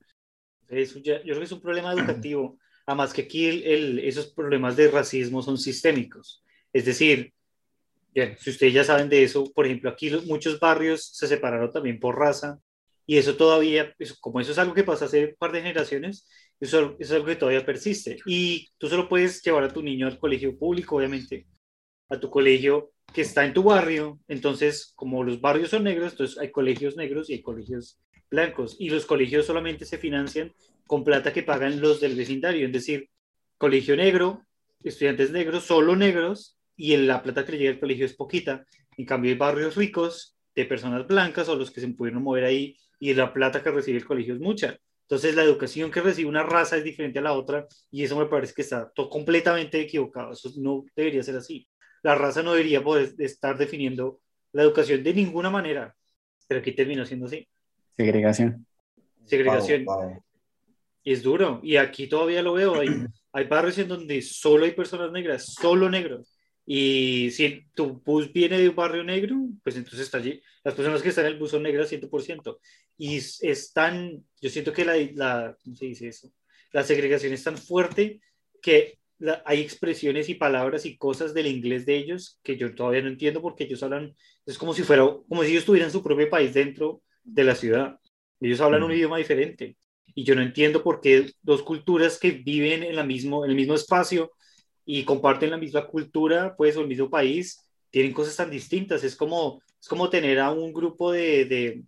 Eso 0.68 0.98
yo 0.98 1.18
creo 1.22 1.38
que 1.38 1.44
es 1.44 1.52
un 1.52 1.62
problema 1.62 1.94
educativo. 1.94 2.58
Además 2.84 3.14
que 3.14 3.22
aquí 3.22 3.46
el, 3.46 4.00
esos 4.00 4.26
problemas 4.26 4.76
de 4.76 4.90
racismo 4.90 5.40
son 5.40 5.56
sistémicos. 5.56 6.44
Es 6.74 6.84
decir, 6.84 7.32
si 8.12 8.50
ustedes 8.50 8.74
ya 8.74 8.84
saben 8.84 9.08
de 9.08 9.22
eso, 9.22 9.50
por 9.54 9.64
ejemplo, 9.64 9.88
aquí 9.88 10.10
muchos 10.26 10.60
barrios 10.60 11.06
se 11.06 11.26
separaron 11.26 11.72
también 11.72 11.98
por 11.98 12.18
raza 12.18 12.60
y 13.06 13.16
eso 13.18 13.36
todavía, 13.36 13.94
como 14.20 14.40
eso 14.40 14.52
es 14.52 14.58
algo 14.58 14.74
que 14.74 14.84
pasa 14.84 15.06
hace 15.06 15.26
un 15.26 15.34
par 15.38 15.52
de 15.52 15.62
generaciones, 15.62 16.26
eso, 16.60 16.96
es 16.98 17.10
algo 17.10 17.26
que 17.26 17.36
todavía 17.36 17.66
persiste. 17.66 18.18
Y 18.26 18.68
tú 18.78 18.88
solo 18.88 19.08
puedes 19.08 19.42
llevar 19.42 19.64
a 19.64 19.72
tu 19.72 19.82
niño 19.82 20.06
al 20.06 20.18
colegio 20.18 20.56
público, 20.56 20.96
obviamente, 20.96 21.46
a 22.08 22.20
tu 22.20 22.30
colegio 22.30 22.92
que 23.12 23.22
está 23.22 23.44
en 23.44 23.52
tu 23.52 23.64
barrio. 23.64 24.20
Entonces, 24.28 24.92
como 24.94 25.24
los 25.24 25.40
barrios 25.40 25.70
son 25.70 25.84
negros, 25.84 26.12
entonces 26.12 26.38
hay 26.38 26.52
colegios 26.52 26.96
negros 26.96 27.28
y 27.28 27.34
hay 27.34 27.42
colegios 27.42 27.98
blancos. 28.30 28.76
Y 28.78 28.90
los 28.90 29.06
colegios 29.06 29.46
solamente 29.46 29.84
se 29.84 29.98
financian 29.98 30.52
con 30.86 31.02
plata 31.02 31.32
que 31.32 31.42
pagan 31.42 31.80
los 31.80 32.00
del 32.00 32.14
vecindario. 32.14 32.66
Es 32.66 32.72
decir, 32.72 33.10
colegio 33.58 33.96
negro, 33.96 34.46
estudiantes 34.84 35.32
negros, 35.32 35.64
solo 35.64 35.96
negros, 35.96 36.56
y 36.76 36.96
la 36.96 37.22
plata 37.22 37.44
que 37.44 37.52
le 37.52 37.58
llega 37.58 37.70
al 37.72 37.80
colegio 37.80 38.06
es 38.06 38.14
poquita. 38.14 38.64
En 38.96 39.04
cambio, 39.04 39.32
hay 39.32 39.36
barrios 39.36 39.74
ricos 39.74 40.36
de 40.54 40.64
personas 40.64 41.06
blancas 41.06 41.48
o 41.48 41.56
los 41.56 41.70
que 41.70 41.80
se 41.80 41.88
pudieron 41.88 42.22
mover 42.22 42.44
ahí 42.44 42.76
y 43.02 43.14
la 43.14 43.32
plata 43.32 43.60
que 43.60 43.72
recibe 43.72 43.98
el 43.98 44.04
colegio 44.04 44.34
es 44.34 44.40
mucha. 44.40 44.78
Entonces, 45.08 45.34
la 45.34 45.42
educación 45.42 45.90
que 45.90 46.00
recibe 46.00 46.28
una 46.28 46.44
raza 46.44 46.76
es 46.76 46.84
diferente 46.84 47.18
a 47.18 47.22
la 47.22 47.32
otra 47.32 47.66
y 47.90 48.04
eso 48.04 48.16
me 48.16 48.26
parece 48.26 48.54
que 48.54 48.62
está 48.62 48.92
todo 48.94 49.10
completamente 49.10 49.80
equivocado. 49.80 50.30
Eso 50.30 50.52
no 50.58 50.84
debería 50.94 51.20
ser 51.24 51.34
así. 51.34 51.66
La 52.04 52.14
raza 52.14 52.44
no 52.44 52.52
debería 52.52 52.80
poder 52.80 53.12
estar 53.18 53.58
definiendo 53.58 54.20
la 54.52 54.62
educación 54.62 55.02
de 55.02 55.14
ninguna 55.14 55.50
manera, 55.50 55.92
pero 56.46 56.60
aquí 56.60 56.70
terminó 56.70 57.04
siendo 57.04 57.26
así. 57.26 57.44
Segregación. 57.96 58.64
Segregación. 59.24 59.84
Y 61.02 61.12
es 61.12 61.24
duro. 61.24 61.58
Y 61.64 61.78
aquí 61.78 62.06
todavía 62.06 62.40
lo 62.40 62.52
veo. 62.52 62.78
Hay, 62.78 62.86
hay 63.32 63.46
barrios 63.48 63.78
en 63.78 63.88
donde 63.88 64.22
solo 64.22 64.64
hay 64.64 64.74
personas 64.74 65.10
negras, 65.10 65.56
solo 65.60 65.90
negros. 65.90 66.38
Y 66.64 67.30
si 67.32 67.66
tu 67.74 68.00
bus 68.04 68.32
viene 68.32 68.58
de 68.58 68.68
un 68.68 68.76
barrio 68.76 69.02
negro, 69.02 69.36
pues 69.64 69.76
entonces 69.76 70.00
está 70.02 70.18
allí. 70.18 70.40
Las 70.62 70.74
personas 70.74 71.02
que 71.02 71.08
están 71.08 71.26
en 71.26 71.32
el 71.32 71.38
bus 71.38 71.50
son 71.50 71.62
negras 71.62 71.90
100%. 71.90 72.58
Y 72.98 73.16
es, 73.16 73.72
tan, 73.72 74.24
yo 74.40 74.50
siento 74.50 74.72
que 74.72 74.84
la, 74.84 74.96
la, 75.14 75.56
¿cómo 75.62 75.76
se 75.76 75.86
dice 75.86 76.08
eso? 76.08 76.32
La 76.72 76.84
segregación 76.84 77.32
es 77.32 77.42
tan 77.42 77.58
fuerte 77.58 78.20
que 78.60 78.98
hay 79.44 79.60
expresiones 79.60 80.28
y 80.28 80.34
palabras 80.34 80.84
y 80.84 80.96
cosas 80.96 81.34
del 81.34 81.46
inglés 81.46 81.86
de 81.86 81.96
ellos 81.96 82.40
que 82.42 82.56
yo 82.56 82.74
todavía 82.74 83.02
no 83.02 83.08
entiendo 83.08 83.40
porque 83.40 83.64
ellos 83.64 83.82
hablan, 83.82 84.14
es 84.46 84.58
como 84.58 84.74
si 84.74 84.82
fuera, 84.82 85.04
como 85.28 85.42
si 85.42 85.50
ellos 85.50 85.60
estuvieran 85.60 85.88
en 85.88 85.92
su 85.92 86.02
propio 86.02 86.28
país 86.28 86.54
dentro 86.54 87.02
de 87.22 87.44
la 87.44 87.54
ciudad. 87.54 87.98
Ellos 88.40 88.60
hablan 88.60 88.82
un 88.82 88.90
mm. 88.90 88.94
idioma 88.94 89.18
diferente. 89.18 89.76
Y 90.14 90.24
yo 90.24 90.34
no 90.34 90.42
entiendo 90.42 90.82
por 90.82 91.00
qué 91.00 91.30
dos 91.40 91.62
culturas 91.62 92.18
que 92.18 92.32
viven 92.32 92.82
en, 92.82 92.96
la 92.96 93.04
mismo, 93.04 93.44
en 93.44 93.50
el 93.50 93.56
mismo 93.56 93.74
espacio 93.74 94.32
y 94.84 95.04
comparten 95.04 95.50
la 95.50 95.56
misma 95.56 95.86
cultura, 95.86 96.54
pues, 96.56 96.76
o 96.76 96.80
el 96.80 96.88
mismo 96.88 97.08
país, 97.08 97.60
tienen 97.90 98.12
cosas 98.12 98.36
tan 98.36 98.50
distintas. 98.50 99.04
Es 99.04 99.14
como, 99.16 99.62
es 99.80 99.88
como 99.88 100.10
tener 100.10 100.40
a 100.40 100.50
un 100.50 100.72
grupo 100.72 101.12
de, 101.12 101.44
de 101.44 101.82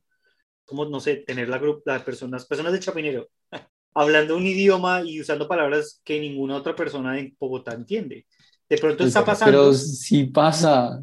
como, 0.64 0.84
no 0.86 1.00
sé, 1.00 1.16
tener 1.16 1.48
la, 1.48 1.60
las 1.84 2.02
personas, 2.02 2.46
personas 2.46 2.72
de 2.72 2.80
Chapinero, 2.80 3.28
hablando 3.94 4.36
un 4.36 4.46
idioma 4.46 5.02
y 5.02 5.20
usando 5.20 5.48
palabras 5.48 6.00
que 6.04 6.20
ninguna 6.20 6.56
otra 6.56 6.74
persona 6.74 7.18
en 7.18 7.34
Bogotá 7.38 7.72
entiende. 7.74 8.26
De 8.68 8.78
pronto 8.78 9.04
está 9.04 9.24
pasando. 9.24 9.52
Pero 9.52 9.72
sí 9.72 10.24
pasa. 10.24 11.02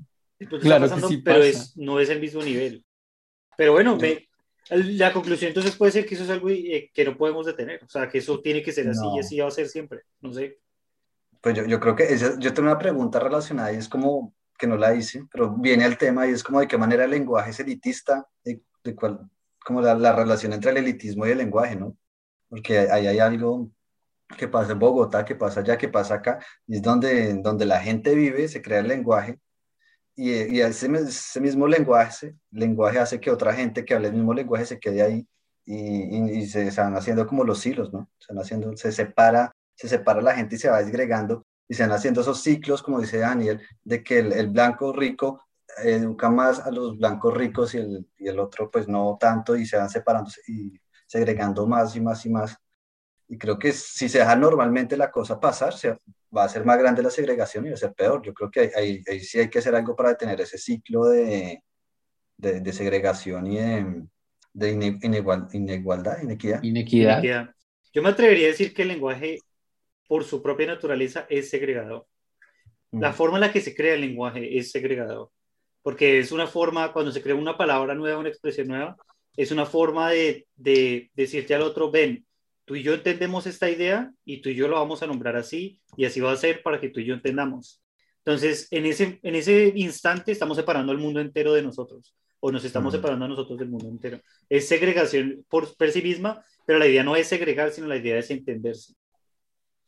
Claro 0.61 0.85
pasando, 0.85 1.07
que 1.07 1.13
sí 1.13 1.21
pero 1.21 1.43
Es, 1.43 1.77
no 1.77 1.99
es 1.99 2.09
el 2.09 2.19
mismo 2.19 2.41
nivel. 2.41 2.83
Pero 3.55 3.73
bueno, 3.73 3.95
me, 3.95 4.27
la 4.69 5.13
conclusión 5.13 5.49
entonces 5.49 5.75
puede 5.75 5.91
ser 5.91 6.05
que 6.05 6.15
eso 6.15 6.23
es 6.23 6.29
algo 6.29 6.49
eh, 6.49 6.89
que 6.93 7.05
no 7.05 7.15
podemos 7.15 7.45
detener. 7.45 7.83
O 7.83 7.89
sea, 7.89 8.09
que 8.09 8.17
eso 8.17 8.39
tiene 8.41 8.63
que 8.63 8.71
ser 8.71 8.89
así 8.89 9.05
y 9.15 9.19
así 9.19 9.39
va 9.39 9.47
a 9.47 9.51
ser 9.51 9.67
siempre. 9.67 10.01
No 10.19 10.33
sé. 10.33 10.59
Pues 11.39 11.55
yo, 11.55 11.65
yo 11.65 11.79
creo 11.79 11.95
que 11.95 12.07
yo 12.39 12.53
tengo 12.53 12.69
una 12.69 12.77
pregunta 12.77 13.19
relacionada 13.19 13.71
y 13.73 13.77
es 13.77 13.87
como 13.87 14.33
que 14.57 14.67
no 14.67 14.77
la 14.77 14.93
hice, 14.93 15.25
pero 15.31 15.55
viene 15.55 15.85
al 15.85 15.97
tema 15.97 16.27
y 16.27 16.31
es 16.31 16.43
como 16.43 16.59
de 16.59 16.67
qué 16.67 16.77
manera 16.77 17.05
el 17.05 17.11
lenguaje 17.11 17.49
es 17.49 17.59
elitista, 17.59 18.27
de, 18.43 18.61
de 18.83 18.95
cuál, 18.95 19.27
como 19.65 19.81
la, 19.81 19.95
la, 19.95 20.13
relación 20.13 20.53
entre 20.53 20.71
el 20.71 20.77
elitismo 20.77 21.25
y 21.25 21.31
el 21.31 21.37
lenguaje, 21.39 21.75
¿no? 21.75 21.95
Porque 22.49 22.79
ahí 22.79 23.07
hay 23.07 23.19
algo 23.19 23.69
que 24.37 24.47
pasa 24.47 24.73
en 24.73 24.79
Bogotá, 24.79 25.25
que 25.25 25.35
pasa 25.35 25.61
allá, 25.61 25.77
que 25.77 25.89
pasa 25.89 26.15
acá, 26.15 26.39
y 26.67 26.77
es 26.77 26.81
donde, 26.81 27.33
donde 27.41 27.65
la 27.65 27.79
gente 27.79 28.15
vive, 28.15 28.47
se 28.47 28.61
crea 28.61 28.79
el 28.79 28.87
lenguaje, 28.87 29.39
y, 30.15 30.31
y 30.57 30.61
ese, 30.61 30.89
mismo 31.39 31.67
lenguaje, 31.67 32.35
lenguaje 32.51 32.99
hace 32.99 33.19
que 33.19 33.31
otra 33.31 33.53
gente 33.53 33.85
que 33.85 33.93
hable 33.93 34.09
el 34.09 34.13
mismo 34.13 34.33
lenguaje 34.33 34.65
se 34.65 34.79
quede 34.79 35.01
ahí 35.01 35.27
y, 35.65 36.45
se, 36.47 36.69
van 36.71 36.95
haciendo 36.95 37.25
como 37.27 37.43
los 37.43 37.65
hilos, 37.65 37.93
¿no? 37.93 38.09
Se, 38.19 38.33
haciendo, 38.37 38.75
se 38.75 38.91
separa 38.91 39.53
se 39.81 39.87
separa 39.87 40.21
la 40.21 40.35
gente 40.35 40.55
y 40.55 40.59
se 40.59 40.69
va 40.69 40.79
desgregando 40.83 41.45
y 41.67 41.73
se 41.73 41.83
van 41.83 41.91
haciendo 41.91 42.21
esos 42.21 42.41
ciclos, 42.41 42.83
como 42.83 42.99
dice 42.99 43.17
Daniel, 43.17 43.61
de 43.83 44.03
que 44.03 44.19
el, 44.19 44.49
blanco 44.49 44.93
rico 44.93 45.43
educa 45.77 46.29
más 46.29 46.59
a 46.59 46.71
los 46.71 46.97
blancos 46.97 47.33
ricos 47.33 47.73
y 47.75 47.77
el, 47.77 48.07
y 48.17 48.27
el, 48.27 48.39
otro 48.39 48.69
pues 48.69 48.87
no 48.87 49.17
tanto 49.19 49.55
y 49.55 49.65
se 49.65 49.77
van 49.77 49.89
separándose 49.89 50.41
y 50.47 50.79
segregando 51.07 51.67
más 51.67 51.95
y 51.95 52.01
más 52.01 52.25
y 52.25 52.29
más. 52.29 52.57
Y 53.27 53.37
creo 53.37 53.57
que 53.57 53.71
si 53.71 54.09
se 54.09 54.19
deja 54.19 54.35
normalmente 54.35 54.97
la 54.97 55.11
cosa 55.11 55.39
pasar, 55.39 55.73
se, 55.73 55.97
va 56.35 56.45
a 56.45 56.49
ser 56.49 56.65
más 56.65 56.77
grande 56.77 57.03
la 57.03 57.09
segregación 57.09 57.65
y 57.65 57.69
va 57.69 57.75
a 57.75 57.77
ser 57.77 57.93
peor. 57.93 58.21
Yo 58.21 58.33
creo 58.33 58.49
que 58.49 58.71
ahí, 58.75 59.03
sí 59.21 59.39
hay 59.39 59.49
que 59.49 59.59
hacer 59.59 59.75
algo 59.75 59.95
para 59.95 60.09
detener 60.09 60.41
ese 60.41 60.57
ciclo 60.57 61.05
de, 61.05 61.63
de, 62.37 62.59
de 62.61 62.73
segregación 62.73 63.47
y 63.47 63.57
de, 63.57 64.03
de 64.53 64.97
inigual, 65.01 65.47
inigualdad, 65.53 66.21
inequidad. 66.21 66.61
inequidad. 66.63 67.53
Yo 67.93 68.01
me 68.01 68.09
atrevería 68.09 68.47
a 68.47 68.51
decir 68.51 68.73
que 68.73 68.83
el 68.83 68.89
lenguaje 68.89 69.39
por 70.07 70.23
su 70.23 70.41
propia 70.41 70.67
naturaleza 70.67 71.25
es 71.29 71.49
segregado. 71.49 72.07
La 72.91 73.11
mm. 73.11 73.13
forma 73.13 73.37
en 73.37 73.41
la 73.41 73.51
que 73.51 73.61
se 73.61 73.75
crea 73.75 73.93
el 73.93 74.01
lenguaje 74.01 74.57
es 74.57 74.71
segregado, 74.71 75.31
porque 75.81 76.19
es 76.19 76.31
una 76.31 76.47
forma, 76.47 76.93
cuando 76.93 77.11
se 77.11 77.21
crea 77.21 77.35
una 77.35 77.57
palabra 77.57 77.95
nueva, 77.95 78.19
una 78.19 78.29
expresión 78.29 78.67
nueva, 78.67 78.95
es 79.35 79.51
una 79.51 79.65
forma 79.65 80.09
de, 80.09 80.47
de 80.55 81.09
decirte 81.13 81.55
al 81.55 81.61
otro, 81.61 81.91
ven, 81.91 82.25
tú 82.65 82.75
y 82.75 82.83
yo 82.83 82.93
entendemos 82.93 83.47
esta 83.47 83.69
idea 83.69 84.11
y 84.25 84.41
tú 84.41 84.49
y 84.49 84.55
yo 84.55 84.67
lo 84.67 84.75
vamos 84.75 85.01
a 85.03 85.07
nombrar 85.07 85.35
así 85.35 85.81
y 85.97 86.05
así 86.05 86.19
va 86.19 86.31
a 86.31 86.37
ser 86.37 86.61
para 86.63 86.79
que 86.79 86.89
tú 86.89 86.99
y 86.99 87.05
yo 87.05 87.13
entendamos. 87.13 87.81
Entonces, 88.23 88.67
en 88.71 88.85
ese, 88.85 89.19
en 89.23 89.35
ese 89.35 89.73
instante 89.75 90.31
estamos 90.31 90.57
separando 90.57 90.91
al 90.91 90.99
mundo 90.99 91.19
entero 91.19 91.53
de 91.53 91.63
nosotros 91.63 92.15
o 92.39 92.51
nos 92.51 92.65
estamos 92.65 92.93
separando 92.93 93.25
a 93.25 93.27
nosotros 93.27 93.57
del 93.57 93.69
mundo 93.69 93.87
entero. 93.87 94.19
Es 94.49 94.67
segregación 94.67 95.45
por, 95.47 95.75
por 95.75 95.91
sí 95.91 96.01
misma, 96.01 96.43
pero 96.65 96.79
la 96.79 96.87
idea 96.87 97.03
no 97.03 97.15
es 97.15 97.27
segregar, 97.27 97.71
sino 97.71 97.87
la 97.87 97.97
idea 97.97 98.17
es 98.17 98.29
entenderse. 98.31 98.93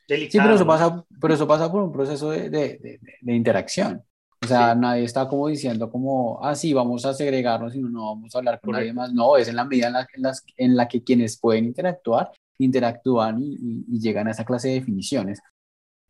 Sí, 0.08 0.30
pero 0.34 0.56
eso, 0.56 0.66
pasa, 0.66 1.06
pero 1.20 1.34
eso 1.34 1.48
pasa 1.48 1.72
por 1.72 1.82
un 1.82 1.92
proceso 1.92 2.30
de, 2.30 2.50
de, 2.50 3.00
de, 3.22 3.34
interacción. 3.34 4.04
O 4.44 4.48
sea, 4.48 4.76
nadie 4.76 5.04
está 5.06 5.28
como 5.28 5.48
diciendo 5.48 5.90
como, 5.90 6.44
ah, 6.44 6.54
sí, 6.54 6.74
vamos 6.74 7.06
a 7.06 7.14
segregarnos 7.14 7.76
y 7.76 7.82
no, 7.82 8.16
vamos 8.16 8.36
a 8.36 8.40
hablar 8.40 8.60
con 8.62 8.74
nadie 8.74 8.92
más. 8.92 9.14
No, 9.14 9.38
es 9.38 9.48
en 9.48 9.56
la 9.56 9.64
medida 9.64 9.88
en 9.88 9.94
la, 9.94 10.08
en, 10.14 10.22
las, 10.22 10.44
en 10.58 10.76
la 10.76 10.88
que 10.88 11.04
quienes 11.04 11.40
pueden 11.40 11.66
interactuar, 11.66 12.32
interactúan 12.58 13.42
y, 13.42 13.86
y, 13.88 14.00
llegan 14.00 14.28
a 14.28 14.32
esa 14.32 14.44
clase 14.44 14.68
de 14.70 14.76
definiciones. 14.76 15.40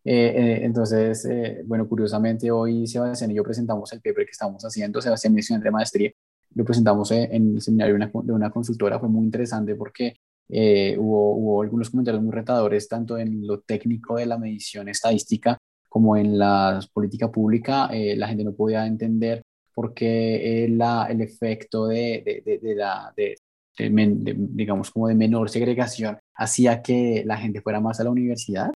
Eh, 0.04 0.34
eh, 0.36 0.60
entonces, 0.64 1.26
eh, 1.26 1.62
bueno, 1.66 1.88
curiosamente 1.88 2.50
hoy 2.52 2.88
Sebastián 2.88 3.32
y 3.32 3.36
yo 3.36 3.44
presentamos 3.44 3.94
el 3.94 4.02
paper 4.02 4.26
que 4.26 4.32
estamos 4.32 4.64
haciendo, 4.64 5.02
Sebastián 5.02 5.38
es 5.38 5.48
de 5.48 5.72
maestría, 5.72 6.12
lo 6.56 6.66
presentamos 6.66 7.12
en 7.12 7.56
el 7.56 7.62
seminario 7.62 7.94
de 7.94 8.04
una, 8.04 8.12
de 8.24 8.34
una 8.34 8.50
consultora, 8.52 9.00
fue 9.00 9.10
muy 9.10 9.24
interesante 9.24 9.76
porque 9.76 10.18
eh, 10.50 10.98
hubo, 11.00 11.36
hubo, 11.36 11.62
algunos 11.62 11.90
comentarios 11.90 12.22
muy 12.22 12.34
retadores, 12.34 12.88
tanto 12.88 13.18
en 13.18 13.48
lo 13.48 13.62
técnico 13.62 14.18
de 14.18 14.26
la 14.26 14.38
medición 14.38 14.90
estadística 14.90 15.58
como 15.94 16.18
en 16.18 16.40
la 16.40 16.80
política 16.92 17.32
pública. 17.32 17.88
Eh, 17.94 18.16
la 18.16 18.28
gente 18.28 18.44
no 18.44 18.56
podía 18.56 18.88
entender 18.88 19.44
por 19.76 19.94
qué 19.94 20.66
la, 20.72 21.06
el 21.08 21.22
efecto 21.22 21.86
de, 21.86 22.42
de, 22.44 22.58
de, 22.58 22.76
la, 22.76 23.14
de, 23.16 23.36
digamos, 23.78 24.90
como 24.90 25.08
de 25.08 25.14
menor 25.14 25.52
segregación 25.52 26.18
hacía 26.34 26.82
que 26.82 27.22
la 27.28 27.38
gente 27.38 27.62
fuera 27.62 27.80
más 27.80 28.00
a 28.00 28.06
la 28.06 28.10
universidad. 28.10 28.74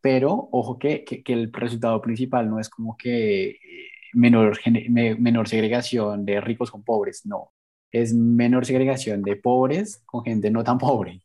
Pero 0.00 0.48
ojo 0.50 0.80
que, 0.80 1.04
que, 1.04 1.22
que 1.22 1.32
el 1.32 1.52
resultado 1.52 2.02
principal 2.02 2.50
no 2.50 2.58
es 2.58 2.68
como 2.68 2.96
que 2.96 3.50
eh, 3.50 3.58
menor, 4.14 4.58
menor 4.66 5.48
segregación 5.48 6.24
de 6.24 6.40
ricos 6.40 6.72
con 6.72 6.82
pobres, 6.82 7.24
no 7.24 7.52
es 7.92 8.12
menor 8.14 8.66
segregación 8.66 9.22
de 9.22 9.36
pobres 9.36 10.02
con 10.04 10.24
gente 10.24 10.50
no 10.50 10.64
tan 10.64 10.78
pobre 10.78 11.22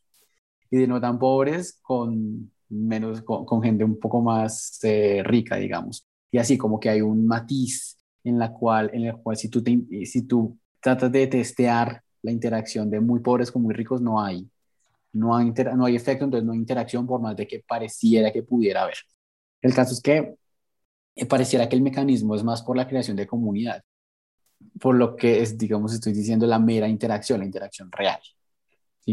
y 0.69 0.77
de 0.77 0.87
no 0.87 1.01
tan 1.01 1.17
pobres 1.17 1.79
con 1.81 2.52
menos 2.69 3.21
con, 3.21 3.61
gente 3.61 3.83
un 3.83 3.99
poco 3.99 4.21
más 4.21 4.79
eh, 4.83 5.21
rica, 5.23 5.57
digamos. 5.57 6.05
Y 6.31 6.37
así 6.37 6.57
como 6.57 6.79
que 6.79 6.89
hay 6.89 7.01
un 7.01 7.25
matiz 7.27 7.97
en 8.23 8.39
la 8.39 8.51
cual, 8.51 8.89
en 8.93 9.05
el 9.05 9.15
cual 9.17 9.37
si 9.37 9.49
tú, 9.49 9.61
te, 9.63 9.79
si 10.05 10.23
tú 10.23 10.57
tratas 10.79 11.11
de 11.11 11.27
testear 11.27 12.01
la 12.21 12.31
interacción 12.31 12.89
de 12.89 12.99
muy 12.99 13.19
pobres 13.19 13.51
con 13.51 13.61
muy 13.61 13.73
ricos, 13.73 14.01
no 14.01 14.21
hay. 14.21 14.49
No 15.11 15.35
hay, 15.35 15.53
no 15.75 15.85
hay 15.85 15.95
efecto, 15.95 16.25
entonces 16.25 16.45
no 16.45 16.53
hay 16.53 16.57
interacción 16.57 17.05
por 17.05 17.21
más 17.21 17.35
de 17.35 17.45
que 17.45 17.63
pareciera 17.67 18.31
que 18.31 18.41
pudiera 18.41 18.83
haber. 18.83 18.97
El 19.61 19.73
caso 19.73 19.93
es 19.93 20.01
que 20.01 20.35
eh, 21.15 21.25
pareciera 21.25 21.69
que 21.69 21.75
el 21.75 21.83
mecanismo 21.83 22.35
es 22.35 22.43
más 22.43 22.63
por 22.63 22.75
la 22.75 22.87
creación 22.87 23.15
de 23.15 23.27
comunidad, 23.27 23.83
por 24.79 24.95
lo 24.95 25.15
que 25.15 25.41
es, 25.41 25.57
digamos, 25.57 25.93
estoy 25.93 26.13
diciendo 26.13 26.47
la 26.47 26.57
mera 26.57 26.87
interacción, 26.87 27.39
la 27.39 27.45
interacción 27.45 27.91
real. 27.91 28.19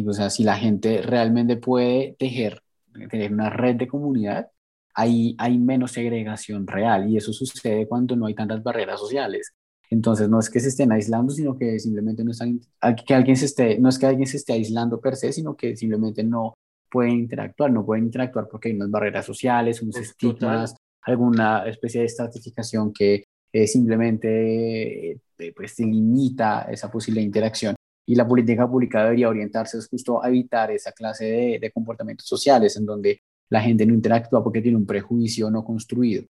O 0.06 0.12
sea, 0.12 0.30
si 0.30 0.44
la 0.44 0.56
gente 0.56 1.02
realmente 1.02 1.56
puede 1.56 2.14
tejer, 2.18 2.62
tener 3.08 3.32
una 3.32 3.50
red 3.50 3.76
de 3.76 3.88
comunidad, 3.88 4.48
ahí 4.94 5.34
hay 5.38 5.58
menos 5.58 5.92
segregación 5.92 6.66
real 6.66 7.08
y 7.08 7.16
eso 7.16 7.32
sucede 7.32 7.86
cuando 7.86 8.16
no 8.16 8.26
hay 8.26 8.34
tantas 8.34 8.62
barreras 8.62 9.00
sociales. 9.00 9.54
Entonces, 9.90 10.28
no 10.28 10.38
es 10.38 10.48
que 10.48 10.60
se 10.60 10.68
estén 10.68 10.92
aislando, 10.92 11.32
sino 11.32 11.58
que 11.58 11.78
simplemente 11.80 12.22
no 12.22 12.30
están, 12.30 12.60
que 13.04 13.14
alguien 13.14 13.36
se 13.36 13.46
esté, 13.46 13.78
no 13.78 13.88
es 13.88 13.98
que 13.98 14.06
alguien 14.06 14.26
se 14.26 14.36
esté 14.36 14.52
aislando 14.52 15.00
per 15.00 15.16
se, 15.16 15.32
sino 15.32 15.56
que 15.56 15.76
simplemente 15.76 16.22
no 16.22 16.54
pueden 16.88 17.12
interactuar, 17.12 17.72
no 17.72 17.84
pueden 17.84 18.04
interactuar 18.04 18.48
porque 18.48 18.68
hay 18.68 18.76
unas 18.76 18.90
barreras 18.90 19.26
sociales, 19.26 19.82
unos 19.82 19.96
estigmas, 19.96 20.76
alguna 21.02 21.66
especie 21.66 22.00
de 22.00 22.06
estratificación 22.06 22.92
que 22.92 23.24
eh, 23.52 23.66
simplemente 23.66 25.10
eh, 25.12 25.52
pues, 25.56 25.78
limita 25.78 26.62
esa 26.70 26.90
posible 26.90 27.20
interacción. 27.20 27.74
Y 28.06 28.14
la 28.14 28.26
política 28.26 28.68
pública 28.68 29.04
debería 29.04 29.28
orientarse 29.28 29.78
justo 29.88 30.22
a 30.22 30.28
evitar 30.28 30.70
esa 30.70 30.92
clase 30.92 31.24
de, 31.24 31.58
de 31.60 31.70
comportamientos 31.70 32.26
sociales 32.26 32.76
en 32.76 32.86
donde 32.86 33.22
la 33.50 33.60
gente 33.60 33.86
no 33.86 33.94
interactúa 33.94 34.42
porque 34.42 34.62
tiene 34.62 34.78
un 34.78 34.86
prejuicio 34.86 35.50
no 35.50 35.64
construido. 35.64 36.24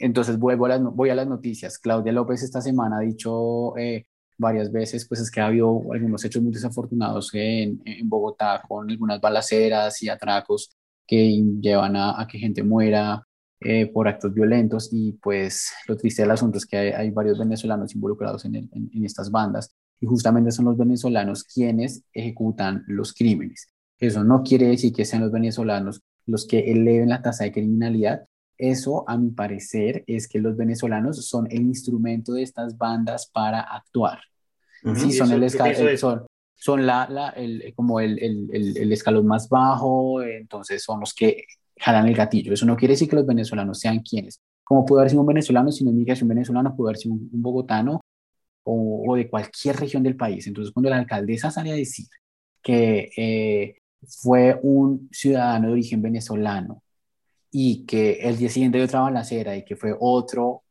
Entonces 0.00 0.38
vuelvo 0.38 0.66
a 0.66 0.70
las, 0.70 0.82
voy 0.82 1.10
a 1.10 1.14
las 1.14 1.28
noticias. 1.28 1.78
Claudia 1.78 2.12
López 2.12 2.42
esta 2.42 2.60
semana 2.60 2.98
ha 2.98 3.00
dicho 3.00 3.76
eh, 3.76 4.06
varias 4.38 4.72
veces, 4.72 5.06
pues 5.06 5.20
es 5.20 5.30
que 5.30 5.40
ha 5.40 5.46
habido 5.46 5.92
algunos 5.92 6.24
hechos 6.24 6.42
muy 6.42 6.52
desafortunados 6.52 7.30
en, 7.34 7.82
en 7.84 8.08
Bogotá 8.08 8.62
con 8.66 8.90
algunas 8.90 9.20
balaceras 9.20 10.02
y 10.02 10.08
atracos 10.08 10.74
que 11.06 11.42
llevan 11.60 11.96
a, 11.96 12.20
a 12.20 12.26
que 12.26 12.38
gente 12.38 12.62
muera 12.62 13.22
eh, 13.60 13.86
por 13.92 14.08
actos 14.08 14.32
violentos 14.32 14.88
y 14.90 15.12
pues 15.12 15.70
lo 15.86 15.94
triste 15.96 16.22
del 16.22 16.30
asunto 16.30 16.56
es 16.56 16.64
que 16.64 16.78
hay, 16.78 17.10
varios 17.10 17.38
venezolanos 17.38 17.94
involucrados 17.94 18.46
en, 18.46 18.56
en, 18.56 18.70
en, 18.72 19.04
estas 19.04 19.30
bandas 19.30 19.76
y 20.00 20.06
justamente 20.06 20.50
son 20.50 20.64
los 20.64 20.76
venezolanos 20.76 21.44
quienes 21.44 22.02
ejecutan 22.12 22.84
los 22.86 23.12
crímenes. 23.12 23.68
Eso 23.98 24.24
no 24.24 24.42
quiere 24.42 24.66
decir 24.66 24.92
que 24.92 25.04
sean 25.04 25.22
los 25.22 25.32
venezolanos 25.32 26.02
los 26.26 26.46
que 26.46 26.70
eleven 26.70 27.08
la 27.08 27.22
tasa 27.22 27.44
de 27.44 27.52
criminalidad. 27.52 28.24
Eso, 28.56 29.04
a 29.08 29.16
mi 29.16 29.30
parecer, 29.30 30.04
es 30.06 30.28
que 30.28 30.38
los 30.38 30.56
venezolanos 30.56 31.26
son 31.26 31.46
el 31.50 31.62
instrumento 31.62 32.32
de 32.32 32.42
estas 32.42 32.76
bandas 32.76 33.26
para 33.26 33.60
actuar. 33.60 34.20
Sí, 34.96 35.12
son, 35.12 35.32
el 35.32 35.50
son, 35.98 36.26
son 36.54 36.86
la, 36.86 37.06
la, 37.10 37.30
el, 37.30 37.72
como 37.74 38.00
el, 38.00 38.18
el, 38.18 38.76
el, 38.76 38.92
escalón 38.92 39.26
más 39.26 39.48
bajo, 39.48 40.22
entonces 40.22 40.82
son 40.82 41.00
los 41.00 41.12
que 41.12 41.44
jalan 41.78 42.08
el 42.08 42.14
gatillo. 42.14 42.54
Eso 42.54 42.64
no 42.64 42.76
quiere 42.76 42.92
decir 42.92 43.08
que 43.08 43.16
los 43.16 43.26
venezolanos 43.26 43.78
sean 43.78 44.00
quienes. 44.00 44.40
Como 44.64 44.86
pudo 44.86 45.00
haber 45.00 45.10
sido 45.10 45.22
un 45.22 45.26
venezolano, 45.26 45.70
si 45.72 45.84
no 45.84 45.90
inmigración 45.90 46.28
venezolana, 46.28 46.74
pudo 46.74 46.88
haber 46.88 46.98
sido 46.98 47.14
un, 47.14 47.28
bogotano 47.32 48.00
o, 48.64 49.16
de 49.16 49.28
cualquier 49.28 49.76
región 49.76 50.02
del 50.02 50.16
país. 50.16 50.46
Entonces, 50.46 50.72
cuando 50.72 50.90
la 50.90 50.98
alcaldesa 50.98 51.50
sale 51.50 51.72
a 51.72 51.76
decir 51.76 52.06
que 52.62 53.10
eh, 53.16 53.76
fue 54.22 54.58
un 54.62 55.08
ciudadano 55.12 55.68
de 55.68 55.72
origen 55.72 56.02
venezolano 56.02 56.82
y 57.50 57.84
que 57.86 58.12
el 58.20 58.36
día 58.36 58.48
siguiente 58.48 58.78
de 58.78 58.84
otra 58.84 59.00
balacera 59.00 59.56
y 59.56 59.64
que 59.64 59.76
fue 59.76 59.94
otro, 59.98 60.62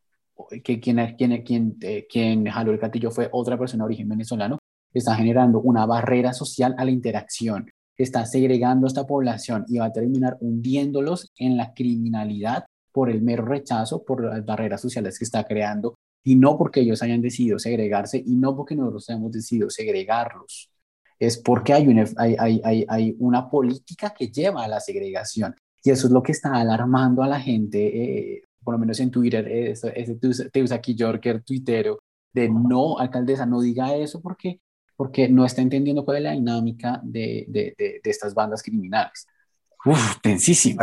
que 0.64 0.80
quien, 0.80 1.14
quien, 1.16 1.42
quien, 1.42 1.76
eh, 1.82 2.06
quien 2.08 2.46
jaló 2.46 2.72
el 2.72 2.78
gatillo 2.78 3.10
fue 3.10 3.28
otra 3.32 3.58
persona 3.58 3.84
de 3.84 3.86
origen 3.86 4.08
venezolano, 4.08 4.58
está 4.92 5.14
generando 5.14 5.60
una 5.60 5.86
barrera 5.86 6.32
social 6.32 6.74
a 6.78 6.84
la 6.84 6.90
interacción, 6.90 7.70
está 7.96 8.24
segregando 8.26 8.86
a 8.86 8.88
esta 8.88 9.06
población 9.06 9.64
y 9.68 9.78
va 9.78 9.86
a 9.86 9.92
terminar 9.92 10.36
hundiéndolos 10.40 11.30
en 11.36 11.56
la 11.56 11.74
criminalidad 11.74 12.64
por 12.92 13.10
el 13.10 13.22
mero 13.22 13.44
rechazo, 13.44 14.02
por 14.02 14.24
las 14.24 14.44
barreras 14.44 14.80
sociales 14.80 15.18
que 15.18 15.24
está 15.24 15.44
creando 15.44 15.96
y 16.22 16.36
no 16.36 16.56
porque 16.58 16.80
ellos 16.80 17.02
hayan 17.02 17.22
decidido 17.22 17.58
segregarse 17.58 18.22
y 18.24 18.36
no 18.36 18.56
porque 18.56 18.76
nosotros 18.76 19.08
hayamos 19.08 19.32
decidido 19.32 19.70
segregarlos 19.70 20.70
es 21.20 21.36
porque 21.36 21.74
hay 21.74 21.86
una, 21.86 22.06
hay, 22.16 22.34
hay, 22.64 22.86
hay, 22.88 23.16
una 23.18 23.48
política 23.48 24.14
que 24.16 24.28
lleva 24.28 24.64
a 24.64 24.68
la 24.68 24.80
segregación. 24.80 25.54
Y 25.84 25.90
eso 25.90 26.06
es 26.06 26.12
lo 26.12 26.22
que 26.22 26.32
está 26.32 26.54
alarmando 26.54 27.22
a 27.22 27.28
la 27.28 27.38
gente, 27.38 28.36
eh, 28.36 28.42
por 28.64 28.74
lo 28.74 28.78
menos 28.78 28.98
en 29.00 29.10
Twitter, 29.10 29.46
ese, 29.46 29.92
ese 29.94 30.74
aquí 30.74 30.94
Yorker, 30.94 31.42
tuitero, 31.42 31.98
de 32.32 32.48
no, 32.48 32.98
alcaldesa, 32.98 33.44
no 33.44 33.60
diga 33.60 33.94
eso 33.94 34.22
porque, 34.22 34.60
porque 34.96 35.28
no 35.28 35.44
está 35.44 35.60
entendiendo 35.60 36.06
cuál 36.06 36.18
es 36.18 36.22
la 36.22 36.32
dinámica 36.32 37.00
de, 37.02 37.44
de, 37.48 37.74
de, 37.76 38.00
estas 38.04 38.32
bandas 38.32 38.62
criminales. 38.62 39.26
Uf, 39.84 40.20
tensísimo. 40.22 40.82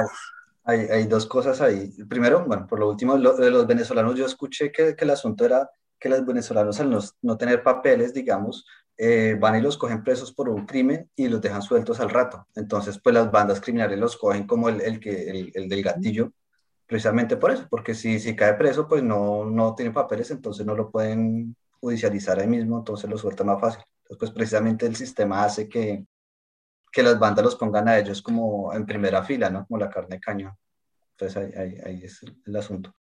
Hay, 0.69 1.07
dos 1.07 1.25
cosas 1.25 1.61
ahí. 1.61 1.93
Primero, 2.09 2.43
bueno, 2.45 2.67
por 2.67 2.79
lo 2.79 2.89
último, 2.89 3.17
de 3.17 3.51
los 3.51 3.65
venezolanos, 3.65 4.15
yo 4.15 4.25
escuché 4.25 4.69
que, 4.69 4.95
el 4.97 5.09
asunto 5.09 5.45
era 5.45 5.69
que 5.97 6.09
los 6.09 6.25
venezolanos 6.25 6.77
al 6.81 6.89
no, 7.21 7.37
tener 7.37 7.63
papeles, 7.63 8.13
digamos, 8.13 8.65
eh, 8.97 9.37
van 9.39 9.55
y 9.55 9.61
los 9.61 9.77
cogen 9.77 10.03
presos 10.03 10.33
por 10.33 10.49
un 10.49 10.65
crimen 10.65 11.09
y 11.15 11.29
los 11.29 11.39
dejan 11.39 11.61
sueltos 11.61 12.01
al 12.01 12.09
rato. 12.09 12.47
Entonces, 12.53 12.99
pues 13.01 13.15
las 13.15 13.31
bandas 13.31 13.61
criminales 13.61 13.97
los 13.97 14.17
cogen 14.17 14.45
como 14.45 14.67
el, 14.67 14.81
el 14.81 14.99
que, 14.99 15.29
el, 15.29 15.51
el, 15.55 15.69
del 15.69 15.83
gatillo, 15.83 16.33
precisamente 16.85 17.37
por 17.37 17.51
eso, 17.51 17.65
porque 17.69 17.93
si, 17.93 18.19
si 18.19 18.35
cae 18.35 18.55
preso, 18.55 18.89
pues 18.89 19.01
no, 19.01 19.45
no 19.45 19.73
tiene 19.73 19.91
papeles, 19.93 20.31
entonces 20.31 20.65
no 20.65 20.75
lo 20.75 20.91
pueden 20.91 21.55
judicializar 21.79 22.39
ahí 22.39 22.47
mismo, 22.47 22.79
entonces 22.79 23.09
lo 23.09 23.17
suelta 23.17 23.45
más 23.45 23.61
fácil. 23.61 23.83
Entonces, 24.01 24.19
pues 24.19 24.31
precisamente 24.31 24.85
el 24.85 24.97
sistema 24.97 25.45
hace 25.45 25.69
que, 25.69 26.05
que 26.97 27.03
las 27.03 27.19
bandas 27.19 27.45
los 27.45 27.55
pongan 27.55 27.87
a 27.87 27.99
ellos 27.99 28.23
como 28.23 28.73
en 28.73 28.83
primera 28.83 29.21
fila, 29.21 29.51
¿no? 29.51 29.67
Como 29.67 29.77
la 29.77 29.87
carne 29.87 30.15
de 30.15 30.19
cañón. 30.19 30.53
Entonces 31.11 31.37
ahí, 31.37 31.51
ahí, 31.55 31.79
ahí 31.85 32.03
es 32.03 32.21
el 32.43 32.55
asunto. 32.55 32.91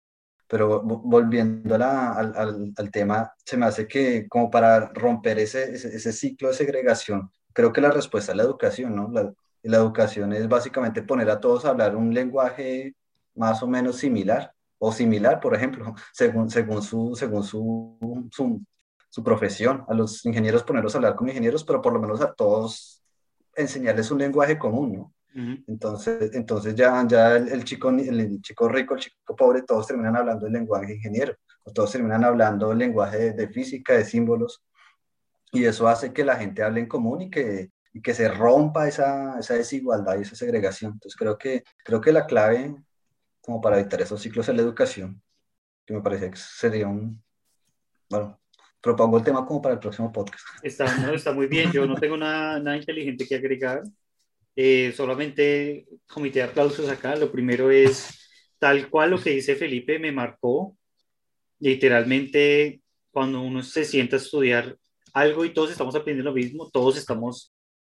Pero 0.47 0.83
volviendo 0.83 1.75
al, 1.77 2.75
al, 2.77 2.91
tema, 2.91 3.33
se 3.43 3.57
me 3.57 3.65
hace 3.65 3.89
que 3.89 4.29
como 4.29 4.51
para 4.51 4.91
romper 4.93 5.39
ese, 5.39 5.73
ese, 5.73 6.13
ciclo 6.13 6.49
de 6.49 6.55
segregación, 6.55 7.31
creo 7.55 7.73
que 7.73 7.81
la 7.81 7.91
respuesta 7.91 8.33
es 8.33 8.37
la 8.37 8.43
educación, 8.43 8.95
¿no? 8.95 9.11
La, 9.11 9.33
la 9.63 9.79
educación 9.79 10.35
es 10.35 10.47
básicamente 10.47 11.01
poner 11.03 11.31
a 11.31 11.41
todos 11.41 11.65
a 11.65 11.71
hablar 11.71 11.97
un 11.97 12.13
lenguaje 12.13 12.95
más 13.35 13.63
o 13.63 13.67
menos 13.67 13.97
similar, 13.97 14.53
o 14.79 14.93
similar, 14.93 15.41
por 15.41 15.55
ejemplo, 15.55 15.95
según, 16.13 16.51
según, 16.51 16.83
su, 16.83 17.15
según 17.17 17.43
su, 17.43 18.29
su, 18.31 18.63
su, 19.09 19.25
profesión. 19.25 19.87
A 19.89 19.95
los 19.95 20.23
ingenieros 20.27 20.65
ponerlos 20.65 20.95
a 20.95 20.99
hablar 20.99 21.15
como 21.15 21.31
ingenieros, 21.31 21.65
pero 21.65 21.81
por 21.81 21.95
lo 21.95 21.99
menos 21.99 22.21
a 22.21 22.35
todos 22.35 23.03
enseñarles 23.57 24.11
un 24.11 24.19
lenguaje 24.19 24.59
común, 24.59 24.93
¿no? 24.93 25.13
Entonces, 25.67 26.31
entonces 26.33 26.75
ya, 26.75 27.07
ya 27.07 27.37
el, 27.37 27.63
chico, 27.63 27.91
el 27.91 28.41
chico 28.41 28.71
rico, 28.71 28.95
el 28.95 29.01
chico 29.01 29.37
pobre, 29.37 29.63
todos 29.63 29.87
terminan 29.87 30.17
hablando 30.17 30.47
el 30.47 30.53
lenguaje 30.55 30.95
ingeniero, 30.95 31.35
o 31.63 31.73
todos 31.73 31.93
terminan 31.93 32.25
hablando 32.25 32.73
el 32.73 32.79
lenguaje 32.79 33.33
de, 33.33 33.49
física, 33.49 33.93
de 33.93 34.07
símbolos, 34.07 34.65
y 35.53 35.65
eso 35.65 35.89
hace 35.89 36.15
que 36.15 36.25
la 36.25 36.37
gente 36.37 36.63
hable 36.63 36.81
en 36.81 36.89
común 36.89 37.21
y 37.21 37.31
que, 37.31 37.71
y 37.93 38.01
que 38.01 38.15
se 38.15 38.29
rompa 38.29 38.89
esa, 38.89 39.39
esa, 39.39 39.55
desigualdad 39.55 40.19
y 40.19 40.23
esa 40.23 40.37
segregación. 40.37 40.93
Entonces 40.93 41.19
creo 41.19 41.37
que, 41.37 41.65
creo 41.85 42.01
que 42.01 42.13
la 42.13 42.25
clave 42.25 42.75
como 43.43 43.61
para 43.61 43.79
evitar 43.79 44.01
esos 44.01 44.23
ciclos 44.23 44.49
es 44.49 44.57
la 44.57 44.63
educación, 44.63 45.23
que 45.85 45.95
me 45.95 46.01
parece 46.01 46.31
que 46.31 46.37
sería 46.37 46.89
un, 46.89 47.23
bueno, 48.09 48.41
propongo 48.87 49.19
el 49.19 49.25
tema 49.25 49.45
como 49.45 49.61
para 49.61 49.75
el 49.75 49.81
próximo 49.81 50.13
podcast. 50.13 50.47
Está, 50.63 50.97
no, 50.99 51.13
está 51.13 51.33
muy 51.33 51.49
bien, 51.49 51.73
yo 51.73 51.87
no 51.87 51.97
tengo 51.97 52.17
nada, 52.17 52.61
nada 52.61 52.77
inteligente 52.77 53.27
que 53.27 53.35
agregar. 53.35 53.83
Eh, 54.55 54.93
solamente 54.97 55.87
comité 56.07 56.39
de 56.39 56.45
aplausos 56.45 56.89
acá. 56.89 57.17
Lo 57.17 57.33
primero 57.33 57.69
es, 57.73 58.31
tal 58.61 58.89
cual 58.89 59.11
lo 59.11 59.21
que 59.21 59.31
dice 59.31 59.57
Felipe 59.57 59.99
me 59.99 60.13
marcó. 60.13 60.77
Literalmente, 61.59 62.81
cuando 63.11 63.41
uno 63.41 63.61
se 63.65 63.85
sienta 63.85 64.17
a 64.17 64.21
estudiar 64.21 64.77
algo 65.13 65.45
y 65.45 65.53
todos 65.53 65.73
estamos 65.73 65.97
aprendiendo 65.97 66.31
lo 66.31 66.37
mismo, 66.37 66.71
todos 66.71 66.97
estamos, 66.97 67.53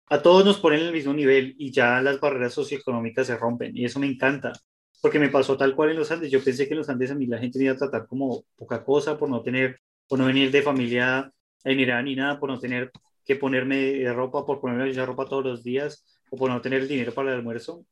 a 0.06 0.20
todos 0.20 0.44
nos 0.44 0.58
ponen 0.58 0.80
en 0.80 0.86
el 0.86 0.92
mismo 0.92 1.14
nivel 1.14 1.54
y 1.56 1.70
ya 1.70 2.02
las 2.02 2.18
barreras 2.18 2.54
socioeconómicas 2.54 3.28
se 3.28 3.36
rompen. 3.36 3.76
Y 3.76 3.84
eso 3.84 4.00
me 4.00 4.08
encanta, 4.08 4.52
porque 5.00 5.20
me 5.20 5.28
pasó 5.28 5.56
tal 5.56 5.76
cual 5.76 5.90
en 5.90 5.98
los 5.98 6.10
Andes. 6.10 6.32
Yo 6.32 6.42
pensé 6.42 6.66
que 6.66 6.74
en 6.74 6.78
los 6.78 6.88
Andes 6.88 7.12
a 7.12 7.14
mí 7.14 7.26
la 7.26 7.38
gente 7.38 7.58
me 7.60 7.66
iba 7.66 7.74
a 7.74 7.76
tratar 7.76 8.08
como 8.08 8.44
poca 8.56 8.82
cosa 8.82 9.16
por 9.16 9.28
no 9.30 9.40
tener, 9.40 9.78
por 10.10 10.18
no 10.18 10.26
venir 10.26 10.50
de 10.50 10.60
familia 10.60 11.32
emigrada 11.62 12.02
ni 12.02 12.16
nada, 12.16 12.40
por 12.40 12.50
no 12.50 12.58
tener 12.58 12.90
que 13.24 13.36
ponerme 13.36 14.12
ropa, 14.12 14.44
por 14.44 14.60
ponerme 14.60 14.92
ya 14.92 15.06
ropa 15.06 15.24
todos 15.24 15.44
los 15.44 15.62
días 15.62 16.04
o 16.30 16.36
por 16.36 16.50
no 16.50 16.60
tener 16.60 16.88
dinero 16.88 17.14
para 17.14 17.28
el 17.30 17.36
almuerzo. 17.36 17.86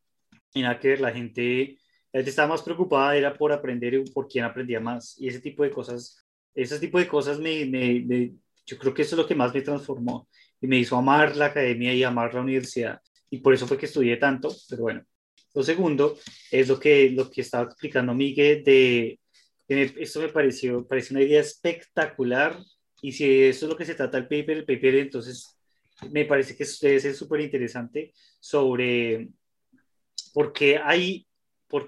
Y 0.53 0.63
nada 0.63 0.81
que 0.81 0.89
ver, 0.89 1.01
la 1.01 1.13
gente, 1.13 1.79
la 2.13 2.19
gente 2.19 2.31
estaba 2.31 2.49
más 2.49 2.63
preocupada, 2.63 3.17
era 3.17 3.33
por 3.35 3.53
aprender 3.53 3.95
y 3.95 4.11
por 4.11 4.27
quién 4.27 4.45
aprendía 4.45 4.81
más. 4.81 5.15
Y 5.21 5.29
ese 5.29 5.41
tipo 5.41 5.63
de 5.63 5.71
cosas, 5.71 6.27
ese 6.57 6.81
tipo 6.81 6.99
de 6.99 7.07
cosas 7.07 7.39
me, 7.39 7.65
me, 7.67 8.33
yo 8.67 8.79
creo 8.79 8.93
que 8.93 9.03
eso 9.03 9.15
es 9.15 9.19
lo 9.21 9.27
que 9.29 9.37
más 9.37 9.55
me 9.55 9.63
transformó 9.63 10.29
y 10.61 10.67
me 10.67 10.79
hizo 10.79 10.97
amar 10.97 11.37
la 11.37 11.47
academia 11.47 11.95
y 11.95 12.03
amar 12.03 12.35
la 12.35 12.41
universidad. 12.41 13.01
Y 13.31 13.39
por 13.39 13.55
eso 13.55 13.69
fue 13.69 13.79
que 13.79 13.87
estudié 13.87 14.17
tanto, 14.17 14.53
pero 14.69 14.83
bueno. 14.83 15.05
Lo 15.55 15.63
segundo 15.63 16.19
es 16.51 16.67
lo 16.67 16.81
que, 16.81 17.11
lo 17.11 17.31
que 17.31 17.43
estaba 17.43 17.63
explicando 17.63 18.13
Miguel 18.13 18.65
de, 18.65 19.21
esto 19.69 20.21
me 20.21 20.29
pareció, 20.29 20.87
una 21.11 21.23
idea 21.23 21.41
espectacular 21.41 22.59
y 23.03 23.13
si 23.13 23.45
eso 23.45 23.67
es 23.67 23.71
lo 23.71 23.77
que 23.77 23.85
se 23.85 23.95
trata 23.95 24.19
el 24.19 24.29
paper, 24.29 24.59
el 24.59 24.65
paper 24.65 24.95
entonces 24.97 25.59
me 26.11 26.25
parece 26.25 26.57
que 26.57 26.65
debe 26.81 27.01
ser 27.01 27.15
súper 27.15 27.41
interesante 27.41 28.13
sobre 28.41 29.29
por 30.33 30.53
qué 30.53 30.79
hay, 30.79 31.27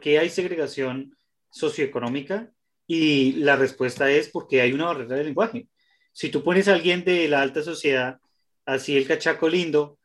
qué 0.00 0.18
hay 0.18 0.28
segregación 0.28 1.16
socioeconómica 1.50 2.52
y 2.86 3.32
la 3.34 3.56
respuesta 3.56 4.10
es 4.10 4.28
porque 4.28 4.60
hay 4.60 4.72
una 4.72 4.86
barrera 4.86 5.16
del 5.16 5.26
lenguaje. 5.26 5.68
Si 6.12 6.28
tú 6.28 6.42
pones 6.42 6.68
a 6.68 6.74
alguien 6.74 7.04
de 7.04 7.28
la 7.28 7.40
alta 7.40 7.62
sociedad, 7.62 8.18
así 8.66 8.96
el 8.96 9.06
cachaco 9.06 9.48
lindo, 9.48 10.00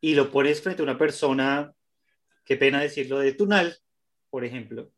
y 0.00 0.14
lo 0.14 0.30
pones 0.30 0.60
frente 0.60 0.82
a 0.82 0.84
una 0.84 0.98
persona, 0.98 1.72
qué 2.44 2.56
pena 2.56 2.82
decirlo, 2.82 3.20
de 3.20 3.32
Tunal, 3.32 3.78
por 4.28 4.44
ejemplo. 4.44 4.92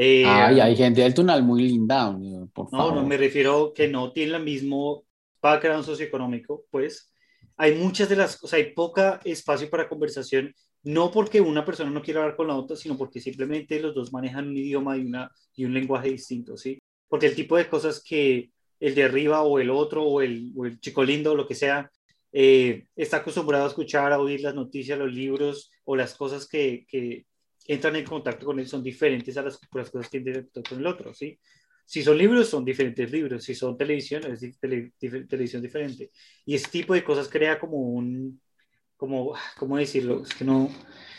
Eh, 0.00 0.24
hay 0.24 0.76
gente 0.76 1.00
del 1.00 1.12
Tunal 1.12 1.42
muy 1.42 1.60
linda, 1.60 2.16
por 2.52 2.70
favor. 2.70 2.94
No, 2.94 3.00
no, 3.00 3.08
me 3.08 3.16
refiero 3.16 3.72
que 3.74 3.88
no 3.88 4.12
tiene 4.12 4.36
el 4.36 4.44
mismo 4.44 5.04
background 5.42 5.84
socioeconómico, 5.84 6.66
pues 6.70 7.12
hay 7.56 7.74
muchas 7.74 8.08
de 8.08 8.14
las, 8.14 8.40
o 8.44 8.46
sea, 8.46 8.60
hay 8.60 8.72
poca 8.74 9.20
espacio 9.24 9.68
para 9.68 9.88
conversación, 9.88 10.54
no 10.84 11.10
porque 11.10 11.40
una 11.40 11.64
persona 11.64 11.90
no 11.90 12.00
quiera 12.00 12.20
hablar 12.20 12.36
con 12.36 12.46
la 12.46 12.54
otra, 12.54 12.76
sino 12.76 12.96
porque 12.96 13.20
simplemente 13.20 13.80
los 13.80 13.92
dos 13.92 14.12
manejan 14.12 14.46
un 14.46 14.56
idioma 14.56 14.96
y, 14.96 15.00
una, 15.00 15.32
y 15.56 15.64
un 15.64 15.74
lenguaje 15.74 16.10
distinto, 16.10 16.56
¿sí? 16.56 16.78
Porque 17.08 17.26
el 17.26 17.34
tipo 17.34 17.56
de 17.56 17.68
cosas 17.68 18.00
que 18.00 18.52
el 18.78 18.94
de 18.94 19.02
arriba 19.02 19.42
o 19.42 19.58
el 19.58 19.68
otro 19.68 20.04
o 20.04 20.20
el, 20.20 20.52
o 20.56 20.64
el 20.64 20.78
chico 20.78 21.02
lindo 21.02 21.32
o 21.32 21.34
lo 21.34 21.48
que 21.48 21.56
sea, 21.56 21.90
eh, 22.30 22.84
está 22.94 23.16
acostumbrado 23.16 23.64
a 23.64 23.68
escuchar, 23.68 24.12
a 24.12 24.20
oír 24.20 24.42
las 24.42 24.54
noticias, 24.54 24.96
los 24.96 25.12
libros 25.12 25.72
o 25.84 25.96
las 25.96 26.14
cosas 26.14 26.46
que, 26.46 26.86
que 26.88 27.26
entran 27.68 27.94
en 27.94 28.04
contacto 28.04 28.46
con 28.46 28.58
él 28.58 28.66
son 28.66 28.82
diferentes 28.82 29.36
a 29.36 29.42
las, 29.42 29.60
las 29.72 29.90
cosas 29.90 30.10
que 30.10 30.16
entran 30.18 30.36
en 30.36 30.42
contacto 30.44 30.70
con 30.70 30.80
el 30.80 30.86
otro, 30.86 31.14
¿sí? 31.14 31.38
Si 31.84 32.02
son 32.02 32.18
libros, 32.18 32.48
son 32.48 32.64
diferentes 32.66 33.10
libros. 33.10 33.44
Si 33.44 33.54
son 33.54 33.78
televisión, 33.78 34.22
es 34.30 34.40
televisión 34.60 35.62
diferente. 35.62 36.10
Y 36.44 36.54
ese 36.54 36.68
tipo 36.68 36.92
de 36.92 37.02
cosas 37.02 37.28
crea 37.28 37.58
como 37.58 37.78
un, 37.78 38.40
como, 38.94 39.34
¿cómo 39.56 39.78
decirlo? 39.78 40.22
Es 40.22 40.34
que 40.34 40.44
no, 40.44 40.70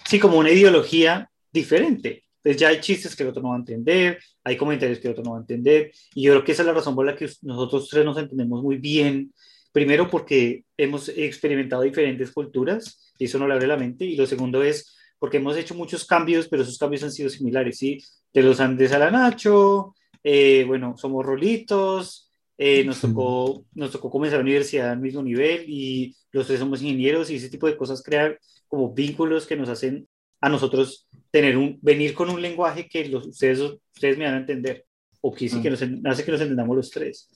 sí, 0.06 0.20
como 0.20 0.38
una 0.38 0.52
ideología 0.52 1.28
diferente. 1.52 2.26
Entonces 2.36 2.62
ya 2.62 2.68
hay 2.68 2.82
chistes 2.82 3.16
que 3.16 3.24
el 3.24 3.30
otro 3.30 3.42
no 3.42 3.50
va 3.50 3.56
a 3.56 3.60
entender, 3.60 4.20
hay 4.44 4.58
comentarios 4.58 5.00
que 5.00 5.08
el 5.08 5.14
otro 5.14 5.24
no 5.24 5.32
va 5.32 5.38
a 5.38 5.42
entender. 5.42 5.92
Y 6.14 6.24
yo 6.24 6.34
creo 6.34 6.44
que 6.44 6.52
esa 6.52 6.62
es 6.62 6.68
la 6.68 6.74
razón 6.74 6.94
por 6.94 7.06
la 7.06 7.16
que 7.16 7.28
nosotros 7.42 7.90
tres 7.90 8.06
nos 8.06 8.18
entendemos 8.20 8.62
muy 8.62 8.78
bien. 8.78 9.34
Primero 9.72 10.08
porque 10.08 10.66
hemos 10.78 11.10
experimentado 11.10 11.82
diferentes 11.82 12.32
culturas 12.32 13.12
y 13.18 13.26
eso 13.26 13.40
no 13.40 13.48
le 13.48 13.56
abre 13.56 13.66
la 13.66 13.78
mente. 13.78 14.06
Y 14.06 14.16
lo 14.16 14.28
segundo 14.28 14.62
es 14.62 14.99
porque 15.20 15.38
hemos 15.38 15.58
hecho 15.58 15.76
muchos 15.76 16.06
cambios, 16.06 16.48
pero 16.48 16.64
esos 16.64 16.78
cambios 16.78 17.04
han 17.04 17.12
sido 17.12 17.30
similares, 17.30 17.78
¿sí? 17.78 18.02
De 18.34 18.42
los 18.42 18.60
Andes 18.60 18.92
a 18.94 19.00
la 19.00 19.12
Nacho, 19.12 19.94
eh, 20.24 20.64
bueno, 20.66 20.96
somos 20.98 21.26
rolitos, 21.26 22.32
eh, 22.58 22.84
nos, 22.84 23.02
tocó, 23.02 23.66
nos 23.74 23.92
tocó 23.92 24.10
comenzar 24.10 24.40
la 24.40 24.44
universidad 24.44 24.92
al 24.92 25.00
mismo 25.00 25.22
nivel 25.22 25.66
y 25.68 26.16
los 26.32 26.48
tres 26.48 26.60
somos 26.60 26.82
ingenieros 26.82 27.30
y 27.30 27.36
ese 27.36 27.50
tipo 27.50 27.68
de 27.68 27.78
cosas 27.78 28.02
crean 28.02 28.38
como 28.68 28.94
vínculos 28.94 29.46
que 29.46 29.56
nos 29.56 29.70
hacen 29.70 30.08
a 30.42 30.50
nosotros 30.50 31.08
tener 31.32 31.58
un, 31.58 31.80
venir 31.82 32.14
con 32.14 32.30
un 32.30 32.42
lenguaje 32.42 32.88
que 32.88 33.08
los, 33.10 33.28
ustedes, 33.28 33.60
ustedes 33.60 34.18
me 34.18 34.26
van 34.26 34.36
a 34.36 34.40
entender 34.40 34.86
o 35.22 35.34
que 35.34 35.50
sí 35.50 35.62
que 35.62 35.70
nos 35.70 35.82
hace 35.82 36.24
que 36.24 36.32
nos 36.32 36.42
entendamos 36.42 36.76
los 36.78 36.90
tres. 36.90 37.30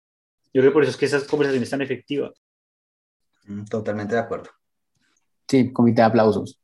Yo 0.53 0.61
creo 0.61 0.71
que 0.71 0.73
por 0.73 0.83
eso 0.83 0.91
es 0.91 0.97
que 0.97 1.05
esas 1.05 1.25
conversaciones 1.25 1.67
están 1.67 1.81
efectivas. 1.81 2.31
Mm, 3.45 3.65
totalmente 3.65 4.15
de 4.15 4.21
acuerdo. 4.21 4.49
Sí, 5.47 5.73
comité 5.73 6.01
de 6.01 6.07
aplausos. 6.07 6.62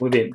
Muy 0.00 0.10
bien. 0.10 0.30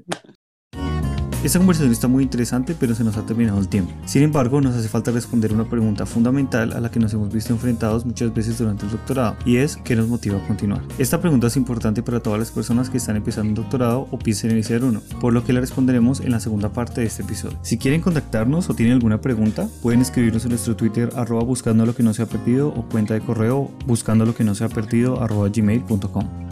Esta 1.44 1.58
conversación 1.58 1.92
está 1.92 2.08
muy 2.08 2.22
interesante, 2.22 2.76
pero 2.80 2.94
se 2.94 3.04
nos 3.04 3.18
ha 3.18 3.26
terminado 3.26 3.60
el 3.60 3.68
tiempo. 3.68 3.92
Sin 4.06 4.22
embargo, 4.22 4.62
nos 4.62 4.76
hace 4.76 4.88
falta 4.88 5.10
responder 5.10 5.52
una 5.52 5.68
pregunta 5.68 6.06
fundamental 6.06 6.72
a 6.74 6.80
la 6.80 6.92
que 6.92 7.00
nos 7.00 7.12
hemos 7.16 7.34
visto 7.34 7.52
enfrentados 7.52 8.06
muchas 8.06 8.32
veces 8.32 8.60
durante 8.60 8.86
el 8.86 8.92
doctorado, 8.92 9.36
y 9.44 9.58
es 9.58 9.76
¿qué 9.78 9.96
nos 9.96 10.08
motiva 10.08 10.38
a 10.38 10.48
continuar? 10.48 10.84
Esta 11.00 11.20
pregunta 11.20 11.48
es 11.48 11.58
importante 11.58 12.04
para 12.04 12.20
todas 12.20 12.38
las 12.38 12.52
personas 12.52 12.92
que 12.92 12.98
están 12.98 13.16
empezando 13.16 13.50
un 13.50 13.56
doctorado 13.56 14.08
o 14.12 14.20
piensan 14.20 14.52
iniciar 14.52 14.84
uno, 14.84 15.02
por 15.20 15.34
lo 15.34 15.44
que 15.44 15.52
la 15.52 15.62
responderemos 15.62 16.20
en 16.20 16.30
la 16.30 16.40
segunda 16.40 16.74
parte 16.74 17.02
de 17.02 17.08
este 17.08 17.24
episodio. 17.24 17.58
Si 17.64 17.80
quieren 17.80 18.02
contactarnos 18.02 18.70
o 18.70 18.76
tienen 18.76 18.94
alguna 18.94 19.20
pregunta, 19.20 19.68
pueden 19.82 20.02
escribirnos 20.02 20.44
en 20.44 20.50
nuestro 20.50 20.76
Twitter 20.76 21.10
arroba 21.16 21.44
buscando 21.44 21.88
lo 21.88 21.96
que 21.96 22.04
no 22.04 22.14
se 22.14 22.22
ha 22.22 22.28
perdido 22.28 22.68
o 22.70 22.88
cuenta 22.88 23.16
de 23.16 23.22
correo 23.22 23.72
buscando 23.88 24.28
lo 24.28 24.36
que 24.36 24.44
no 24.44 24.54
se 24.54 24.64
ha 24.64 24.70
perdido 24.70 25.24
arroba 25.24 25.50
gmail.com. 25.50 26.51